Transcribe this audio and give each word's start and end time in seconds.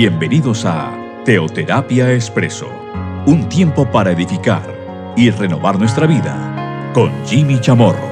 Bienvenidos 0.00 0.64
a 0.64 0.96
Teoterapia 1.24 2.14
Expreso, 2.14 2.68
un 3.26 3.48
tiempo 3.48 3.90
para 3.90 4.12
edificar 4.12 4.62
y 5.16 5.28
renovar 5.30 5.76
nuestra 5.76 6.06
vida 6.06 6.92
con 6.94 7.10
Jimmy 7.26 7.60
Chamorro. 7.60 8.08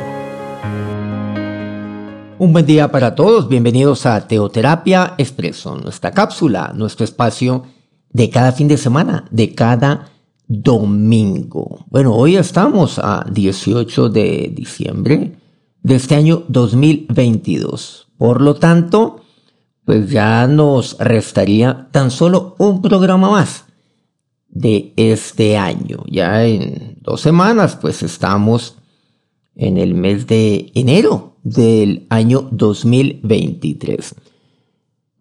Un 2.41 2.53
buen 2.53 2.67
día 2.67 2.91
para 2.91 3.15
todos, 3.15 3.49
bienvenidos 3.49 4.05
a 4.05 4.27
Teoterapia 4.27 5.15
Expreso, 5.17 5.77
nuestra 5.77 6.11
cápsula, 6.11 6.73
nuestro 6.75 7.05
espacio 7.05 7.63
de 8.11 8.31
cada 8.31 8.51
fin 8.51 8.67
de 8.67 8.79
semana, 8.79 9.25
de 9.31 9.55
cada 9.55 10.11
domingo. 10.49 11.85
Bueno, 11.89 12.17
hoy 12.17 12.35
estamos 12.35 12.99
a 12.99 13.25
18 13.31 14.09
de 14.09 14.51
diciembre 14.53 15.37
de 15.85 15.95
este 15.95 16.17
año 16.17 16.43
2022. 16.49 18.09
Por 18.19 18.41
lo 18.41 18.57
tanto, 18.57 19.21
pues 19.87 20.11
ya 20.11 20.49
nos 20.49 20.99
restaría 20.99 21.89
tan 21.93 22.11
solo 22.11 22.57
un 22.59 22.83
programa 22.83 23.31
más 23.31 23.67
de 24.49 24.93
este 24.97 25.57
año. 25.57 26.03
Ya 26.11 26.45
en 26.45 26.99
dos 27.03 27.21
semanas, 27.21 27.79
pues 27.81 28.03
estamos 28.03 28.75
en 29.55 29.79
el 29.79 29.95
mes 29.95 30.27
de 30.27 30.73
enero 30.75 31.37
del 31.45 32.05
año 32.11 32.49
2023. 32.51 34.17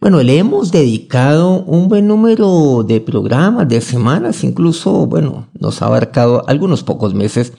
Bueno, 0.02 0.24
le 0.24 0.40
hemos 0.40 0.72
dedicado 0.72 1.62
un 1.62 1.88
buen 1.88 2.08
número 2.08 2.84
de 2.84 3.02
programas, 3.02 3.70
de 3.70 3.82
semanas, 3.82 4.44
incluso, 4.44 5.06
bueno, 5.06 5.48
nos 5.60 5.84
ha 5.84 5.86
abarcado 5.86 6.44
algunos 6.48 6.84
pocos 6.84 7.14
meses 7.14 7.54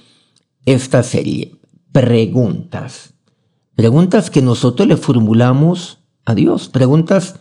esta 0.65 1.05
serie. 1.05 1.55
Preguntas. 1.93 3.15
Preguntas 3.77 4.29
que 4.29 4.43
nosotros 4.43 4.89
le 4.89 4.97
formulamos 4.97 6.01
a 6.27 6.35
Dios. 6.35 6.69
Preguntas 6.69 7.37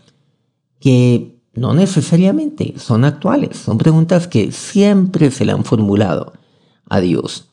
que 0.80 1.42
no 1.54 1.74
necesariamente 1.74 2.76
son 2.78 3.04
actuales, 3.04 3.58
son 3.58 3.78
preguntas 3.78 4.28
que 4.28 4.52
siempre 4.52 5.32
se 5.32 5.46
le 5.46 5.52
han 5.52 5.66
formulado 5.66 6.34
a 6.90 7.02
Dios. 7.02 7.50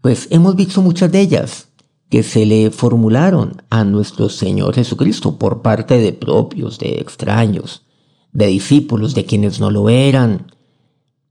Pues 0.00 0.28
hemos 0.30 0.56
visto 0.56 0.82
muchas 0.82 1.12
de 1.12 1.20
ellas 1.20 1.68
que 2.08 2.22
se 2.22 2.46
le 2.46 2.70
formularon 2.70 3.62
a 3.68 3.84
nuestro 3.84 4.28
Señor 4.28 4.74
Jesucristo 4.74 5.38
por 5.38 5.62
parte 5.62 5.98
de 5.98 6.12
propios, 6.12 6.78
de 6.78 7.00
extraños, 7.00 7.84
de 8.32 8.46
discípulos, 8.46 9.14
de 9.14 9.24
quienes 9.24 9.60
no 9.60 9.70
lo 9.70 9.88
eran, 9.88 10.52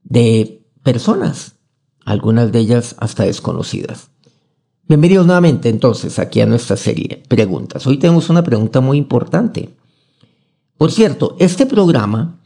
de 0.03 0.67
personas, 0.83 1.55
algunas 2.03 2.51
de 2.51 2.59
ellas 2.59 2.95
hasta 2.99 3.23
desconocidas. 3.23 4.09
Bienvenidos 4.87 5.25
nuevamente 5.25 5.69
entonces 5.69 6.19
aquí 6.19 6.41
a 6.41 6.45
nuestra 6.45 6.77
serie 6.77 7.23
Preguntas. 7.27 7.87
Hoy 7.87 7.97
tenemos 7.97 8.29
una 8.29 8.43
pregunta 8.43 8.81
muy 8.81 8.99
importante. 8.99 9.71
Por 10.77 10.91
cierto, 10.91 11.35
este 11.39 11.65
programa 11.65 12.39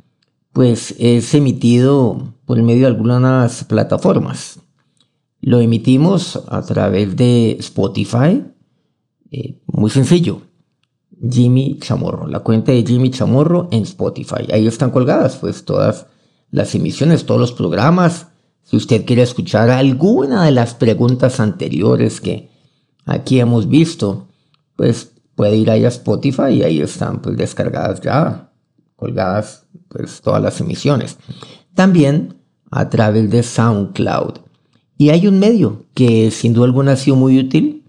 pues 0.53 0.95
es 0.99 1.33
emitido 1.33 2.33
por 2.45 2.61
medio 2.61 2.83
de 2.83 2.87
algunas 2.87 3.65
plataformas. 3.65 4.61
Lo 5.41 5.59
emitimos 5.59 6.41
a 6.47 6.61
través 6.61 7.17
de 7.17 7.57
Spotify. 7.59 8.45
Eh, 9.31 9.59
muy 9.65 9.89
sencillo. 9.89 10.43
Jimmy 11.29 11.77
Chamorro, 11.81 12.25
la 12.25 12.39
cuenta 12.39 12.71
de 12.71 12.85
Jimmy 12.85 13.09
Chamorro 13.09 13.67
en 13.71 13.83
Spotify. 13.83 14.49
Ahí 14.53 14.65
están 14.65 14.91
colgadas 14.91 15.35
pues 15.35 15.65
todas 15.65 16.05
las 16.51 16.73
emisiones, 16.73 17.25
todos 17.25 17.41
los 17.41 17.51
programas, 17.51 18.27
si 18.69 18.77
usted 18.77 19.03
quiere 19.03 19.23
escuchar 19.23 19.71
alguna 19.71 20.45
de 20.45 20.51
las 20.51 20.75
preguntas 20.75 21.39
anteriores 21.39 22.21
que 22.21 22.51
aquí 23.03 23.39
hemos 23.39 23.67
visto, 23.67 24.27
pues 24.75 25.11
puede 25.33 25.57
ir 25.57 25.71
ahí 25.71 25.85
a 25.85 25.87
Spotify 25.87 26.49
y 26.51 26.63
ahí 26.63 26.79
están 26.79 27.19
pues 27.19 27.35
descargadas 27.35 27.99
ya, 28.01 28.51
colgadas 28.95 29.65
pues 29.87 30.21
todas 30.21 30.43
las 30.43 30.61
emisiones. 30.61 31.17
También 31.73 32.35
a 32.69 32.89
través 32.89 33.31
de 33.31 33.41
SoundCloud. 33.41 34.33
Y 34.99 35.09
hay 35.09 35.25
un 35.25 35.39
medio 35.39 35.85
que 35.95 36.29
sin 36.29 36.53
duda 36.53 36.65
alguna 36.65 36.91
ha 36.91 36.95
sido 36.95 37.15
muy 37.15 37.39
útil 37.39 37.85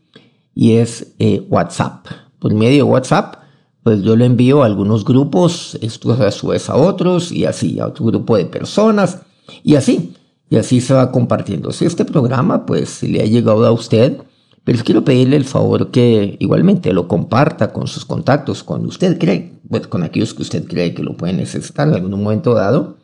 y 0.55 0.77
es 0.77 1.13
eh, 1.19 1.45
WhatsApp. 1.51 2.07
Por 2.39 2.55
medio 2.55 2.77
de 2.77 2.91
WhatsApp, 2.91 3.35
pues 3.83 4.01
yo 4.01 4.17
lo 4.17 4.25
envío 4.25 4.63
a 4.63 4.67
algunos 4.67 5.05
grupos, 5.05 5.77
estos 5.83 6.19
a 6.21 6.31
su 6.31 6.49
vez 6.49 6.71
a 6.71 6.77
otros 6.77 7.33
y 7.33 7.45
así, 7.45 7.81
a 7.81 7.89
otro 7.89 8.07
grupo 8.07 8.39
de 8.39 8.47
personas 8.47 9.21
y 9.63 9.75
así 9.75 10.15
y 10.51 10.57
así 10.57 10.81
se 10.81 10.93
va 10.93 11.13
compartiendo. 11.13 11.73
Si 11.73 11.87
este 11.87 12.05
programa 12.05 12.67
pues 12.67 13.03
le 13.05 13.23
ha 13.23 13.27
llegado 13.27 13.65
a 13.65 13.73
usted, 13.73 14.19
pero 14.65 14.83
quiero 14.85 15.05
pedirle 15.05 15.37
el 15.37 15.45
favor 15.45 15.91
que 15.91 16.37
igualmente 16.41 16.93
lo 16.93 17.09
comparta 17.09 17.73
con 17.73 17.87
sus 17.87 18.05
contactos, 18.05 18.63
cuando 18.63 18.89
usted 18.89 19.19
cree, 19.19 19.55
pues, 19.69 19.87
con 19.87 20.03
aquellos 20.03 20.35
que 20.35 20.43
usted 20.43 20.67
cree 20.67 20.93
que 20.93 21.03
lo 21.03 21.17
pueden 21.17 21.39
necesitar 21.39 21.89
en 21.89 21.95
algún 21.95 22.11
momento 22.11 22.53
dado, 22.53 22.99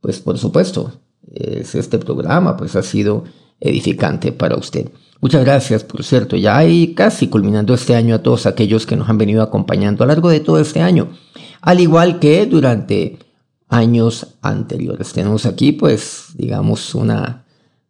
pues 0.00 0.20
por 0.20 0.36
supuesto, 0.36 0.92
es 1.32 1.74
este 1.74 1.98
programa 1.98 2.56
pues 2.56 2.76
ha 2.76 2.82
sido 2.82 3.24
edificante 3.60 4.32
para 4.32 4.56
usted. 4.56 4.90
Muchas 5.20 5.44
gracias, 5.44 5.84
por 5.84 6.04
cierto, 6.04 6.36
ya 6.36 6.58
hay 6.58 6.92
casi 6.92 7.28
culminando 7.28 7.72
este 7.72 7.94
año 7.94 8.16
a 8.16 8.22
todos 8.22 8.44
aquellos 8.44 8.84
que 8.84 8.96
nos 8.96 9.08
han 9.08 9.16
venido 9.16 9.42
acompañando 9.42 10.04
a 10.04 10.06
lo 10.06 10.12
largo 10.12 10.28
de 10.28 10.40
todo 10.40 10.58
este 10.58 10.82
año, 10.82 11.08
al 11.62 11.80
igual 11.80 12.18
que 12.18 12.44
durante 12.44 13.18
años 13.74 14.36
anteriores. 14.40 15.12
Tenemos 15.12 15.46
aquí, 15.46 15.72
pues, 15.72 16.26
digamos, 16.36 16.94
una, 16.94 17.44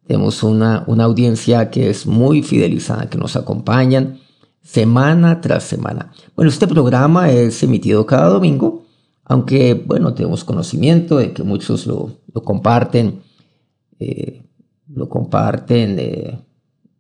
tenemos 0.07 0.43
una, 0.43 0.83
una 0.87 1.05
audiencia 1.05 1.71
que 1.71 1.91
es 1.91 2.07
muy 2.07 2.43
fidelizada, 2.43 3.11
que 3.11 3.19
nos 3.19 3.37
acompañan 3.37 4.19
semana 4.63 5.43
tras 5.43 5.65
semana. 5.65 6.11
Bueno, 6.35 6.51
este 6.51 6.67
programa 6.67 7.31
es 7.31 7.63
emitido 7.63 8.07
cada 8.07 8.31
domingo, 8.31 8.87
aunque, 9.27 9.75
bueno, 9.75 10.15
tenemos 10.15 10.43
conocimiento 10.43 11.19
de 11.19 11.35
que 11.35 11.43
muchos 11.43 11.87
lo, 11.87 12.13
lo 12.33 12.43
comparten, 12.43 13.21
eh, 13.99 14.43
lo 14.89 15.11
comparten 15.11 15.97
eh, 15.99 16.41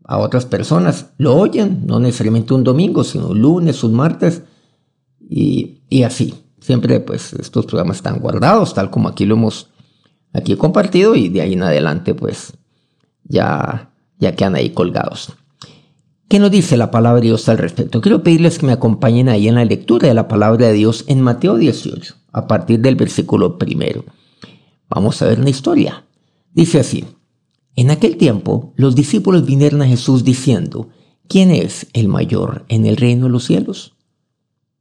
a 0.04 0.18
otras 0.18 0.44
personas, 0.44 1.06
lo 1.16 1.34
oyen, 1.36 1.86
no 1.86 2.00
necesariamente 2.00 2.52
un 2.52 2.64
domingo, 2.64 3.02
sino 3.02 3.28
un 3.28 3.40
lunes, 3.40 3.82
un 3.82 3.94
martes, 3.94 4.42
y, 5.18 5.80
y 5.88 6.02
así. 6.02 6.34
Siempre 6.64 6.98
pues 6.98 7.34
estos 7.34 7.66
programas 7.66 7.98
están 7.98 8.20
guardados, 8.20 8.72
tal 8.72 8.88
como 8.88 9.10
aquí 9.10 9.26
lo 9.26 9.34
hemos 9.34 9.68
aquí 10.32 10.56
compartido 10.56 11.14
y 11.14 11.28
de 11.28 11.42
ahí 11.42 11.52
en 11.52 11.62
adelante 11.62 12.14
pues 12.14 12.54
ya, 13.24 13.92
ya 14.18 14.34
quedan 14.34 14.54
ahí 14.54 14.70
colgados. 14.70 15.34
¿Qué 16.26 16.38
nos 16.38 16.50
dice 16.50 16.78
la 16.78 16.90
palabra 16.90 17.20
de 17.20 17.26
Dios 17.26 17.50
al 17.50 17.58
respecto? 17.58 18.00
Quiero 18.00 18.22
pedirles 18.22 18.58
que 18.58 18.64
me 18.64 18.72
acompañen 18.72 19.28
ahí 19.28 19.46
en 19.46 19.56
la 19.56 19.64
lectura 19.66 20.08
de 20.08 20.14
la 20.14 20.26
palabra 20.26 20.68
de 20.68 20.72
Dios 20.72 21.04
en 21.06 21.20
Mateo 21.20 21.58
18, 21.58 22.14
a 22.32 22.46
partir 22.46 22.80
del 22.80 22.96
versículo 22.96 23.58
primero. 23.58 24.06
Vamos 24.88 25.20
a 25.20 25.26
ver 25.26 25.40
una 25.40 25.50
historia. 25.50 26.06
Dice 26.54 26.80
así, 26.80 27.04
en 27.76 27.90
aquel 27.90 28.16
tiempo 28.16 28.72
los 28.76 28.94
discípulos 28.94 29.44
vinieron 29.44 29.82
a 29.82 29.86
Jesús 29.86 30.24
diciendo, 30.24 30.88
¿quién 31.28 31.50
es 31.50 31.88
el 31.92 32.08
mayor 32.08 32.64
en 32.68 32.86
el 32.86 32.96
reino 32.96 33.26
de 33.26 33.32
los 33.32 33.44
cielos? 33.44 33.92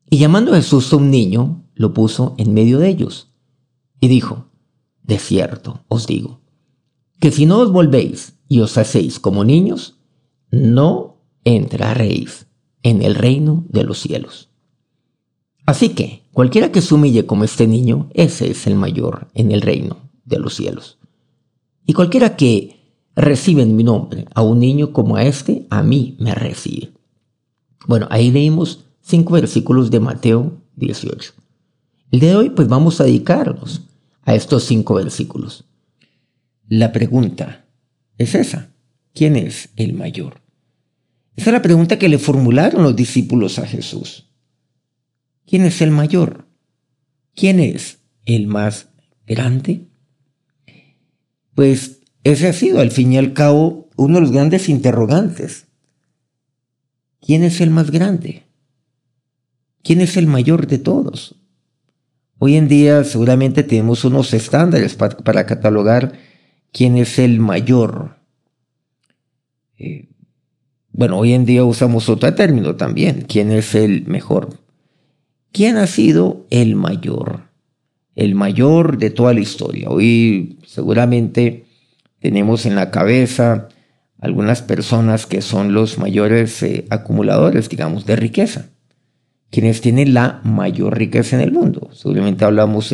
Y 0.09 0.17
llamando 0.17 0.53
a 0.53 0.55
Jesús 0.55 0.94
a 0.94 0.95
un 0.95 1.11
niño, 1.11 1.62
lo 1.75 1.94
puso 1.94 2.35
en 2.38 2.53
medio 2.53 2.79
de 2.79 2.89
ellos 2.89 3.29
y 4.00 4.07
dijo, 4.07 4.45
de 5.03 5.19
cierto 5.19 5.84
os 5.88 6.07
digo, 6.07 6.41
que 7.19 7.31
si 7.31 7.45
no 7.45 7.59
os 7.59 7.72
volvéis 7.72 8.35
y 8.47 8.59
os 8.59 8.78
hacéis 8.78 9.19
como 9.19 9.44
niños, 9.44 9.97
no 10.51 11.17
entraréis 11.44 12.47
en 12.83 13.01
el 13.01 13.16
reino 13.16 13.66
de 13.69 13.83
los 13.83 14.00
cielos. 14.00 14.50
Así 15.66 15.89
que 15.89 16.23
cualquiera 16.33 16.72
que 16.72 16.81
se 16.81 16.94
humille 16.94 17.25
como 17.25 17.45
este 17.45 17.67
niño, 17.67 18.09
ese 18.13 18.51
es 18.51 18.67
el 18.67 18.75
mayor 18.75 19.28
en 19.33 19.51
el 19.51 19.62
reino 19.62 19.97
de 20.25 20.39
los 20.39 20.56
cielos. 20.56 20.97
Y 21.85 21.94
cualquiera 21.94 22.36
que 22.36 22.80
recibe 23.15 23.62
en 23.62 23.75
mi 23.75 23.83
nombre 23.83 24.25
a 24.33 24.42
un 24.42 24.59
niño 24.59 24.92
como 24.92 25.15
a 25.15 25.24
este, 25.24 25.65
a 25.69 25.83
mí 25.83 26.15
me 26.19 26.36
recibe. 26.36 26.92
Bueno, 27.88 28.07
ahí 28.09 28.31
leímos 28.31 28.86
cinco 29.01 29.33
versículos 29.33 29.92
de 29.92 30.00
Mateo 30.00 30.51
18. 30.75 31.33
El 32.13 32.19
de 32.19 32.36
hoy 32.36 32.51
pues 32.51 32.68
vamos 32.68 33.01
a 33.01 33.06
dedicarnos 33.06 33.88
a 34.21 34.36
estos 34.36 34.65
cinco 34.65 34.94
versículos. 34.94 35.65
La 36.68 36.92
pregunta 36.92 37.65
es 38.19 38.36
esa. 38.36 38.69
¿Quién 39.15 39.36
es 39.36 39.69
el 39.77 39.94
mayor? 39.94 40.39
Esa 41.36 41.50
es 41.50 41.54
la 41.54 41.63
pregunta 41.63 41.98
que 41.98 42.10
le 42.10 42.19
formularon 42.19 42.83
los 42.83 42.95
discípulos 42.95 43.57
a 43.57 43.65
Jesús. 43.65 44.30
¿Quién 45.48 45.65
es 45.65 45.81
el 45.81 45.89
mayor? 45.89 46.45
¿Quién 47.33 47.60
es 47.60 47.98
el 48.25 48.45
más 48.45 48.89
grande? 49.25 49.88
Pues 51.56 52.01
ese 52.24 52.48
ha 52.48 52.54
sido 52.54 52.80
al 52.80 52.92
fin 52.92 53.12
y 53.12 53.18
al 53.18 53.33
cabo 53.33 53.89
uno 53.95 54.15
de 54.18 54.21
los 54.21 54.31
grandes 54.31 54.69
interrogantes. 54.69 55.65
¿Quién 57.21 57.42
es 57.44 57.60
el 57.60 57.71
más 57.71 57.89
grande? 57.89 58.44
¿Quién 59.81 60.00
es 60.00 60.15
el 60.15 60.27
mayor 60.27 60.68
de 60.68 60.77
todos? 60.77 61.39
Hoy 62.45 62.57
en 62.57 62.68
día 62.68 63.06
seguramente 63.06 63.63
tenemos 63.63 64.04
unos 64.04 64.34
estándares 64.34 64.95
para, 64.95 65.45
catalogar 65.45 66.12
quién 66.74 66.98
es 66.98 67.18
el 67.18 67.40
mayor. 67.40 68.18
Eh, 69.78 70.10
bueno, 70.92 71.19
hoy 71.19 71.31
en 71.31 71.45
día 71.45 71.63
usamos 71.63 72.10
otro 72.10 72.36
término 72.36 72.75
también, 72.75 73.22
quién 73.30 73.50
es 73.50 73.75
el 73.75 74.06
mejor. 74.07 74.60
¿Quién 75.54 75.78
ha 75.78 75.88
sido 75.88 76.45
el 76.50 76.75
mayor? 76.75 77.44
el 78.13 78.36
mayor 78.36 78.98
de 78.98 79.10
toda 79.10 79.34
la 79.34 79.39
historia. 79.39 79.89
Hoy 79.89 80.60
seguramente 80.68 81.63
tenemos 82.19 82.66
en 82.66 82.75
la 82.75 82.92
cabeza 82.92 83.69
algunas 84.19 84.62
personas 84.62 85.28
que 85.28 85.42
son 85.42 85.74
los 85.74 85.98
mayores 85.98 86.62
eh, 86.62 86.86
acumuladores, 86.89 87.69
digamos, 87.69 88.06
de 88.06 88.18
riqueza, 88.18 88.69
quienes 89.53 89.81
tienen 89.81 90.15
la 90.15 90.41
mayor 90.44 90.97
riqueza 90.97 91.35
en 91.35 91.44
el 91.44 91.51
mundo. 91.51 91.91
Seguramente 91.94 92.44
hablamos 92.44 92.91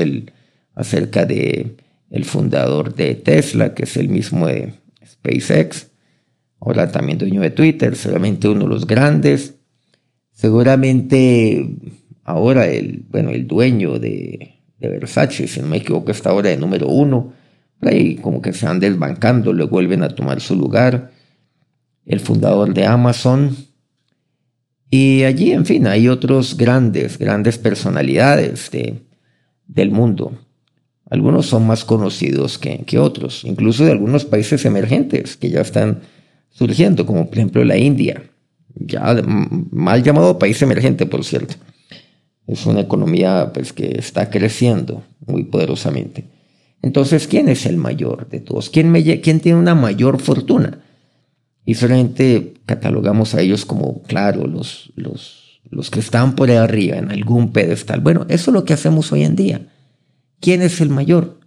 acerca 0.75 1.25
de 1.25 1.77
el 2.09 2.25
fundador 2.25 2.95
de 2.95 3.15
Tesla, 3.15 3.73
que 3.73 3.83
es 3.83 3.95
el 3.95 4.09
mismo 4.09 4.47
de 4.47 4.73
SpaceX, 5.07 5.87
ahora 6.59 6.91
también 6.91 7.17
dueño 7.17 7.39
de 7.39 7.51
Twitter, 7.51 7.95
seguramente 7.95 8.49
uno 8.49 8.65
de 8.65 8.67
los 8.67 8.85
grandes, 8.85 9.55
seguramente 10.33 11.77
ahora 12.25 12.67
el, 12.67 13.05
bueno, 13.09 13.29
el 13.29 13.47
dueño 13.47 13.97
de, 13.97 14.59
de 14.79 14.89
Versace, 14.89 15.47
si 15.47 15.61
no 15.61 15.67
me 15.67 15.77
equivoco, 15.77 16.11
está 16.11 16.31
ahora 16.31 16.49
de 16.49 16.57
número 16.57 16.89
uno, 16.89 17.31
ahí 17.79 18.15
como 18.15 18.41
que 18.41 18.51
se 18.51 18.65
van 18.65 18.81
desbancando, 18.81 19.53
le 19.53 19.63
vuelven 19.63 20.03
a 20.03 20.09
tomar 20.09 20.41
su 20.41 20.57
lugar 20.57 21.11
el 22.05 22.19
fundador 22.19 22.73
de 22.73 22.85
Amazon. 22.85 23.55
Y 24.89 25.23
allí, 25.23 25.51
en 25.51 25.65
fin, 25.65 25.85
hay 25.87 26.07
otros 26.07 26.57
grandes, 26.57 27.17
grandes 27.19 27.57
personalidades 27.57 28.71
de, 28.71 29.01
del 29.67 29.91
mundo. 29.91 30.33
Algunos 31.09 31.47
son 31.47 31.65
más 31.65 31.85
conocidos 31.85 32.57
que, 32.57 32.99
otros, 32.99 33.43
incluso 33.43 33.85
de 33.85 33.91
algunos 33.91 34.25
países 34.25 34.65
emergentes 34.65 35.37
que 35.37 35.49
ya 35.49 35.61
están 35.61 36.01
surgiendo, 36.49 37.05
como 37.05 37.27
por 37.27 37.37
ejemplo 37.37 37.63
la 37.63 37.77
India, 37.77 38.23
ya 38.75 39.21
mal 39.25 40.03
llamado 40.03 40.37
país 40.37 40.61
emergente, 40.61 41.05
por 41.05 41.23
cierto. 41.23 41.55
Es 42.47 42.65
una 42.65 42.81
economía 42.81 43.51
pues, 43.53 43.73
que 43.73 43.97
está 43.97 44.29
creciendo 44.29 45.03
muy 45.25 45.43
poderosamente. 45.43 46.25
Entonces, 46.81 47.27
¿quién 47.27 47.49
es 47.49 47.65
el 47.65 47.77
mayor 47.77 48.29
de 48.29 48.39
todos? 48.39 48.69
¿Quién, 48.69 48.93
quién 49.21 49.39
tiene 49.39 49.59
una 49.59 49.75
mayor 49.75 50.19
fortuna? 50.19 50.79
Y 51.69 51.75
solamente 51.75 52.55
catalogamos 52.65 53.35
a 53.35 53.41
ellos 53.41 53.63
como, 53.63 54.01
claro, 54.01 54.47
los, 54.47 54.91
los, 54.95 55.61
los 55.69 55.91
que 55.91 55.99
están 55.99 56.33
por 56.33 56.49
ahí 56.49 56.55
arriba 56.55 56.97
en 56.97 57.11
algún 57.11 57.51
pedestal. 57.53 57.99
Bueno, 57.99 58.25
eso 58.27 58.49
es 58.49 58.55
lo 58.55 58.65
que 58.65 58.73
hacemos 58.73 59.11
hoy 59.11 59.21
en 59.21 59.35
día. 59.35 59.67
¿Quién 60.39 60.63
es 60.63 60.81
el 60.81 60.89
mayor? 60.89 61.39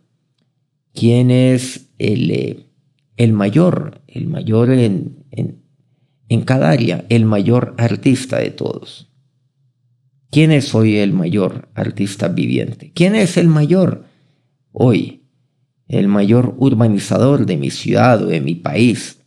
¿Quién 0.94 1.32
es 1.32 1.88
el, 1.98 2.30
eh, 2.30 2.66
el 3.16 3.32
mayor? 3.32 4.00
El 4.06 4.28
mayor 4.28 4.70
en, 4.70 5.24
en, 5.32 5.64
en 6.28 6.42
cada 6.42 6.70
área, 6.70 7.04
el 7.08 7.24
mayor 7.24 7.74
artista 7.76 8.38
de 8.38 8.50
todos. 8.50 9.10
¿Quién 10.30 10.52
es 10.52 10.72
hoy 10.72 10.98
el 10.98 11.12
mayor 11.12 11.68
artista 11.74 12.28
viviente? 12.28 12.92
¿Quién 12.94 13.16
es 13.16 13.36
el 13.36 13.48
mayor 13.48 14.04
hoy? 14.70 15.24
El 15.88 16.06
mayor 16.06 16.54
urbanizador 16.58 17.44
de 17.44 17.56
mi 17.56 17.70
ciudad 17.70 18.22
o 18.22 18.26
de 18.26 18.40
mi 18.40 18.54
país 18.54 19.18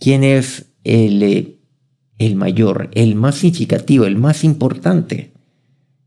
quién 0.00 0.24
es 0.24 0.72
el, 0.82 1.22
eh, 1.22 1.58
el 2.18 2.34
mayor, 2.34 2.90
el 2.94 3.14
más 3.14 3.36
significativo, 3.36 4.06
el 4.06 4.16
más 4.16 4.42
importante, 4.42 5.32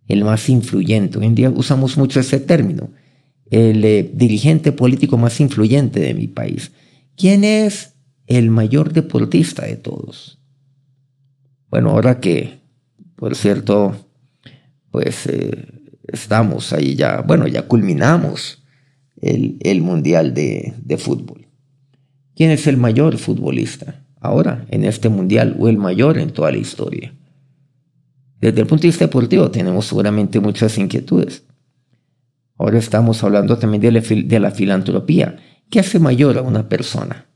el 0.07 0.25
más 0.25 0.49
influyente. 0.49 1.19
Hoy 1.19 1.27
en 1.27 1.35
día 1.35 1.49
usamos 1.49 1.97
mucho 1.97 2.19
ese 2.19 2.39
término, 2.39 2.89
el 3.49 3.85
eh, 3.85 4.11
dirigente 4.13 4.73
político 4.73 5.17
más 5.17 5.39
influyente 5.39 6.01
de 6.01 6.13
mi 6.13 6.27
país. 6.27 6.71
¿Quién 7.15 7.43
es 7.43 7.93
el 8.27 8.49
mayor 8.49 8.91
deportista 8.91 9.65
de 9.65 9.77
todos? 9.77 10.39
Bueno, 11.69 11.91
ahora 11.91 12.19
que, 12.19 12.59
por 13.15 13.35
cierto, 13.35 13.95
pues 14.91 15.27
eh, 15.27 15.67
estamos 16.07 16.73
ahí 16.73 16.95
ya, 16.95 17.21
bueno, 17.21 17.47
ya 17.47 17.63
culminamos 17.67 18.63
el, 19.21 19.57
el 19.61 19.81
Mundial 19.81 20.33
de, 20.33 20.73
de 20.83 20.97
Fútbol. 20.97 21.47
¿Quién 22.35 22.49
es 22.49 22.65
el 22.67 22.77
mayor 22.77 23.17
futbolista 23.17 24.03
ahora 24.19 24.65
en 24.69 24.85
este 24.85 25.09
mundial 25.09 25.55
o 25.59 25.69
el 25.69 25.77
mayor 25.77 26.17
en 26.17 26.31
toda 26.31 26.51
la 26.51 26.57
historia? 26.57 27.13
Desde 28.41 28.61
el 28.61 28.67
punto 28.67 28.81
de 28.83 28.87
vista 28.89 29.05
deportivo 29.05 29.51
tenemos 29.51 29.85
seguramente 29.85 30.39
muchas 30.39 30.77
inquietudes. 30.77 31.43
Ahora 32.57 32.79
estamos 32.79 33.23
hablando 33.23 33.57
también 33.57 33.81
de 33.81 34.39
la, 34.39 34.51
filantropía. 34.51 35.37
¿Qué 35.69 35.79
hace 35.79 35.99
mayor 35.99 36.37
a 36.37 36.41
una 36.41 36.69
persona? 36.69 37.27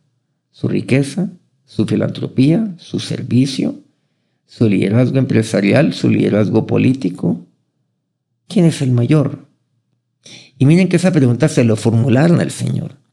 Su 0.51 0.67
riqueza, 0.67 1.29
su 1.65 1.85
filantropía, 1.85 2.73
su 2.77 2.99
servicio, 2.99 3.75
su 4.45 4.67
liderazgo 4.67 5.17
empresarial, 5.17 5.93
su 5.93 6.09
liderazgo 6.09 6.65
político. 6.65 7.45
¿Quién 8.47 8.65
es 8.65 8.81
el 8.81 8.91
mayor? 8.91 9.47
Y 10.57 10.65
miren 10.65 10.89
que 10.89 10.95
esa 10.95 11.11
pregunta 11.11 11.47
se 11.47 11.63
lo 11.63 11.75
formularon 11.75 12.39
al 12.39 12.51
Señor 12.51 13.06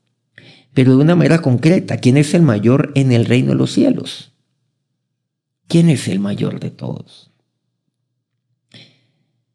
pero 0.74 0.96
de 0.96 1.02
una 1.02 1.14
manera 1.14 1.40
concreta. 1.40 1.96
¿Quién 1.98 2.16
es 2.16 2.34
el 2.34 2.42
mayor 2.42 2.92
en 2.94 3.12
el 3.12 3.24
reino 3.24 3.50
de 3.50 3.54
los 3.56 3.72
cielos? 3.72 4.32
¿Quién 5.68 5.88
es 5.88 6.08
el 6.08 6.18
mayor 6.18 6.60
de 6.60 6.70
todos? 6.70 7.30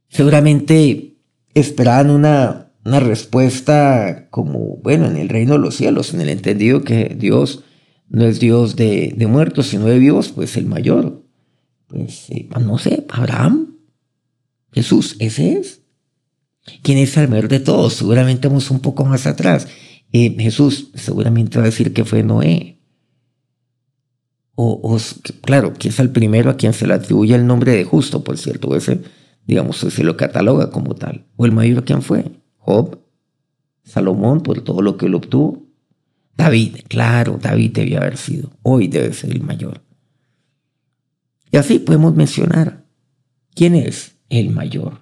Seguramente 0.07 1.17
esperaban 1.53 2.09
una, 2.09 2.71
una 2.83 2.99
respuesta 2.99 4.27
como, 4.31 4.77
bueno, 4.77 5.05
en 5.05 5.17
el 5.17 5.29
reino 5.29 5.53
de 5.53 5.59
los 5.59 5.75
cielos, 5.75 6.13
en 6.13 6.21
el 6.21 6.29
entendido 6.29 6.81
que 6.81 7.15
Dios 7.17 7.63
no 8.07 8.25
es 8.25 8.39
Dios 8.39 8.75
de, 8.75 9.13
de 9.15 9.27
muertos, 9.27 9.67
sino 9.67 9.85
de 9.85 9.99
vivos, 9.99 10.29
pues 10.29 10.57
el 10.57 10.65
mayor. 10.65 11.23
Pues, 11.87 12.29
eh, 12.29 12.49
no 12.59 12.77
sé, 12.77 13.05
Abraham, 13.09 13.75
Jesús, 14.71 15.15
ese 15.19 15.53
es. 15.53 15.81
¿Quién 16.81 16.97
es 16.97 17.15
el 17.17 17.27
mayor 17.27 17.49
de 17.49 17.59
todos? 17.59 17.93
Seguramente 17.93 18.47
vamos 18.47 18.71
un 18.71 18.79
poco 18.79 19.05
más 19.05 19.27
atrás. 19.27 19.67
Jesús 20.11 20.89
seguramente 20.95 21.57
va 21.57 21.63
a 21.63 21.67
decir 21.67 21.93
que 21.93 22.05
fue 22.05 22.23
Noé. 22.23 22.79
O, 24.61 24.97
claro, 25.41 25.73
que 25.73 25.87
es 25.87 25.99
el 25.99 26.09
primero 26.09 26.49
a 26.49 26.57
quien 26.57 26.73
se 26.73 26.85
le 26.85 26.93
atribuye 26.93 27.33
el 27.33 27.47
nombre 27.47 27.71
de 27.71 27.85
justo, 27.85 28.25
por 28.25 28.37
cierto, 28.37 28.75
ese, 28.75 28.99
digamos, 29.47 29.77
se 29.77 30.03
lo 30.03 30.17
cataloga 30.17 30.69
como 30.69 30.95
tal. 30.95 31.27
O 31.37 31.45
el 31.45 31.53
mayor, 31.53 31.85
¿quién 31.85 32.01
fue? 32.01 32.25
Job, 32.57 32.99
Salomón, 33.83 34.41
por 34.41 34.61
todo 34.61 34.81
lo 34.81 34.97
que 34.97 35.05
él 35.05 35.15
obtuvo. 35.15 35.63
David, 36.35 36.75
claro, 36.89 37.39
David 37.41 37.71
debía 37.71 37.99
haber 37.99 38.17
sido. 38.17 38.51
Hoy 38.61 38.87
debe 38.87 39.13
ser 39.13 39.31
el 39.31 39.41
mayor. 39.41 39.81
Y 41.51 41.57
así 41.57 41.79
podemos 41.79 42.13
mencionar 42.15 42.85
quién 43.55 43.75
es 43.75 44.17
el 44.27 44.49
mayor. 44.49 44.99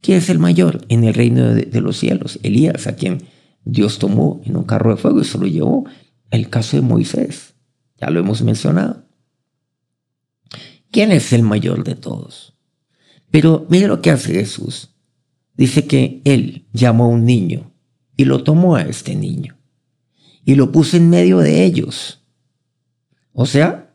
¿Quién 0.00 0.18
es 0.18 0.30
el 0.30 0.38
mayor 0.38 0.86
en 0.88 1.04
el 1.04 1.12
reino 1.12 1.52
de, 1.52 1.62
de 1.62 1.80
los 1.82 1.98
cielos? 1.98 2.38
Elías, 2.42 2.86
a 2.86 2.96
quien 2.96 3.24
Dios 3.70 3.98
tomó 3.98 4.40
en 4.46 4.56
un 4.56 4.64
carro 4.64 4.90
de 4.90 4.96
fuego 4.96 5.20
y 5.20 5.24
se 5.24 5.36
lo 5.36 5.46
llevó. 5.46 5.84
El 6.30 6.48
caso 6.48 6.78
de 6.78 6.82
Moisés, 6.82 7.54
ya 7.98 8.08
lo 8.08 8.18
hemos 8.18 8.40
mencionado. 8.40 9.04
¿Quién 10.90 11.12
es 11.12 11.34
el 11.34 11.42
mayor 11.42 11.84
de 11.84 11.94
todos? 11.94 12.54
Pero 13.30 13.66
mire 13.68 13.86
lo 13.86 14.00
que 14.00 14.10
hace 14.10 14.32
Jesús. 14.32 14.94
Dice 15.54 15.86
que 15.86 16.22
él 16.24 16.66
llamó 16.72 17.04
a 17.04 17.08
un 17.08 17.26
niño 17.26 17.70
y 18.16 18.24
lo 18.24 18.42
tomó 18.42 18.74
a 18.74 18.82
este 18.82 19.14
niño 19.14 19.58
y 20.46 20.54
lo 20.54 20.72
puso 20.72 20.96
en 20.96 21.10
medio 21.10 21.38
de 21.38 21.64
ellos. 21.64 22.24
O 23.34 23.44
sea, 23.44 23.94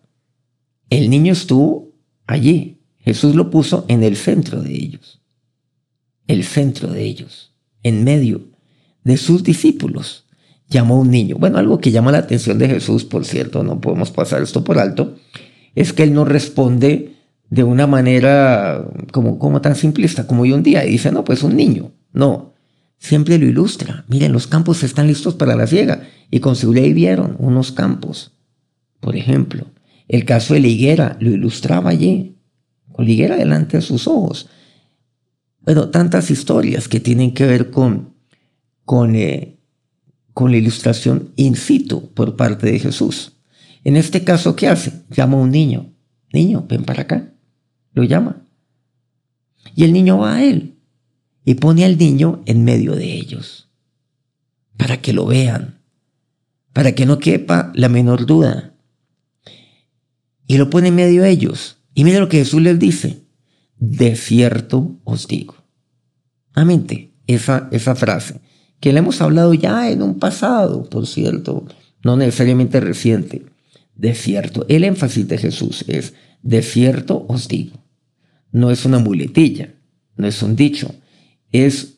el 0.91 1.09
niño 1.09 1.33
estuvo 1.33 1.95
allí. 2.27 2.83
Jesús 2.99 3.33
lo 3.33 3.49
puso 3.49 3.85
en 3.87 4.03
el 4.03 4.17
centro 4.17 4.61
de 4.61 4.71
ellos. 4.71 5.19
El 6.27 6.43
centro 6.43 6.89
de 6.89 7.03
ellos, 7.03 7.55
en 7.81 8.03
medio 8.03 8.52
de 9.03 9.17
sus 9.17 9.43
discípulos. 9.43 10.25
Llamó 10.69 10.95
a 10.95 10.99
un 10.99 11.11
niño. 11.11 11.37
Bueno, 11.37 11.57
algo 11.57 11.79
que 11.79 11.91
llama 11.91 12.11
la 12.11 12.19
atención 12.19 12.57
de 12.57 12.67
Jesús, 12.67 13.03
por 13.03 13.25
cierto, 13.25 13.63
no 13.63 13.81
podemos 13.81 14.11
pasar 14.11 14.41
esto 14.41 14.63
por 14.63 14.79
alto, 14.79 15.15
es 15.75 15.93
que 15.93 16.03
él 16.03 16.13
no 16.13 16.25
responde 16.25 17.15
de 17.49 17.63
una 17.63 17.85
manera 17.85 18.87
como, 19.11 19.37
como 19.37 19.61
tan 19.61 19.75
simplista 19.75 20.25
como 20.25 20.43
hoy 20.43 20.51
un 20.51 20.63
día 20.63 20.85
y 20.85 20.91
dice, 20.91 21.11
no, 21.11 21.23
pues 21.23 21.43
un 21.43 21.55
niño. 21.55 21.91
No, 22.11 22.53
siempre 22.97 23.37
lo 23.37 23.45
ilustra. 23.45 24.05
Miren, 24.07 24.31
los 24.31 24.47
campos 24.47 24.81
están 24.83 25.07
listos 25.07 25.35
para 25.35 25.55
la 25.55 25.67
siega 25.67 26.07
y 26.31 26.39
con 26.39 26.55
seguridad 26.55 26.93
vieron 26.95 27.35
unos 27.39 27.71
campos. 27.71 28.31
Por 28.99 29.15
ejemplo, 29.15 29.67
el 30.07 30.25
caso 30.25 30.53
de 30.53 30.61
la 30.61 30.67
higuera 30.67 31.17
lo 31.19 31.29
ilustraba 31.29 31.89
allí, 31.89 32.37
con 32.91 33.05
la 33.05 33.11
higuera 33.11 33.35
delante 33.35 33.77
de 33.77 33.83
sus 33.83 34.07
ojos. 34.07 34.47
Bueno, 35.61 35.89
tantas 35.89 36.31
historias 36.31 36.87
que 36.87 36.99
tienen 36.99 37.33
que 37.33 37.45
ver 37.45 37.69
con 37.69 38.12
con, 38.85 39.15
eh, 39.15 39.59
con 40.33 40.51
la 40.51 40.57
ilustración 40.57 41.31
in 41.35 41.55
situ 41.55 42.11
por 42.13 42.35
parte 42.35 42.71
de 42.71 42.79
Jesús. 42.79 43.33
En 43.83 43.97
este 43.97 44.23
caso, 44.23 44.55
¿qué 44.55 44.67
hace? 44.67 45.03
Llama 45.09 45.37
a 45.37 45.41
un 45.41 45.51
niño. 45.51 45.93
Niño, 46.31 46.65
ven 46.67 46.83
para 46.83 47.03
acá. 47.03 47.33
Lo 47.93 48.03
llama. 48.03 48.41
Y 49.75 49.83
el 49.83 49.93
niño 49.93 50.17
va 50.17 50.35
a 50.35 50.43
él 50.43 50.75
y 51.45 51.55
pone 51.55 51.85
al 51.85 51.97
niño 51.97 52.41
en 52.45 52.63
medio 52.63 52.95
de 52.95 53.13
ellos 53.13 53.69
para 54.77 55.01
que 55.01 55.13
lo 55.13 55.25
vean, 55.25 55.79
para 56.73 56.93
que 56.93 57.05
no 57.05 57.19
quepa 57.19 57.71
la 57.75 57.89
menor 57.89 58.25
duda. 58.25 58.73
Y 60.47 60.57
lo 60.57 60.69
pone 60.69 60.89
en 60.89 60.95
medio 60.95 61.23
de 61.23 61.29
ellos. 61.29 61.77
Y 61.93 62.03
mira 62.03 62.19
lo 62.19 62.29
que 62.29 62.39
Jesús 62.39 62.61
les 62.61 62.79
dice. 62.79 63.23
De 63.77 64.15
cierto 64.15 64.99
os 65.03 65.27
digo. 65.27 65.55
Amente 66.53 67.13
esa, 67.27 67.69
esa 67.71 67.95
frase, 67.95 68.41
que 68.83 68.91
le 68.91 68.99
hemos 68.99 69.21
hablado 69.21 69.53
ya 69.53 69.89
en 69.89 70.01
un 70.01 70.19
pasado, 70.19 70.83
por 70.89 71.07
cierto, 71.07 71.65
no 72.03 72.17
necesariamente 72.17 72.81
reciente. 72.81 73.45
De 73.95 74.13
cierto, 74.13 74.65
el 74.67 74.83
énfasis 74.83 75.25
de 75.25 75.37
Jesús 75.37 75.85
es, 75.87 76.15
de 76.41 76.61
cierto 76.61 77.25
os 77.29 77.47
digo. 77.47 77.81
No 78.51 78.71
es 78.71 78.83
una 78.83 78.99
muletilla, 78.99 79.73
no 80.17 80.27
es 80.27 80.43
un 80.43 80.57
dicho, 80.57 80.93
es, 81.53 81.93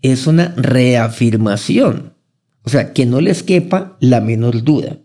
es 0.00 0.26
una 0.26 0.54
reafirmación. 0.56 2.14
O 2.62 2.70
sea, 2.70 2.94
que 2.94 3.04
no 3.04 3.20
les 3.20 3.42
quepa 3.42 3.98
la 4.00 4.22
menor 4.22 4.62
duda. 4.64 4.96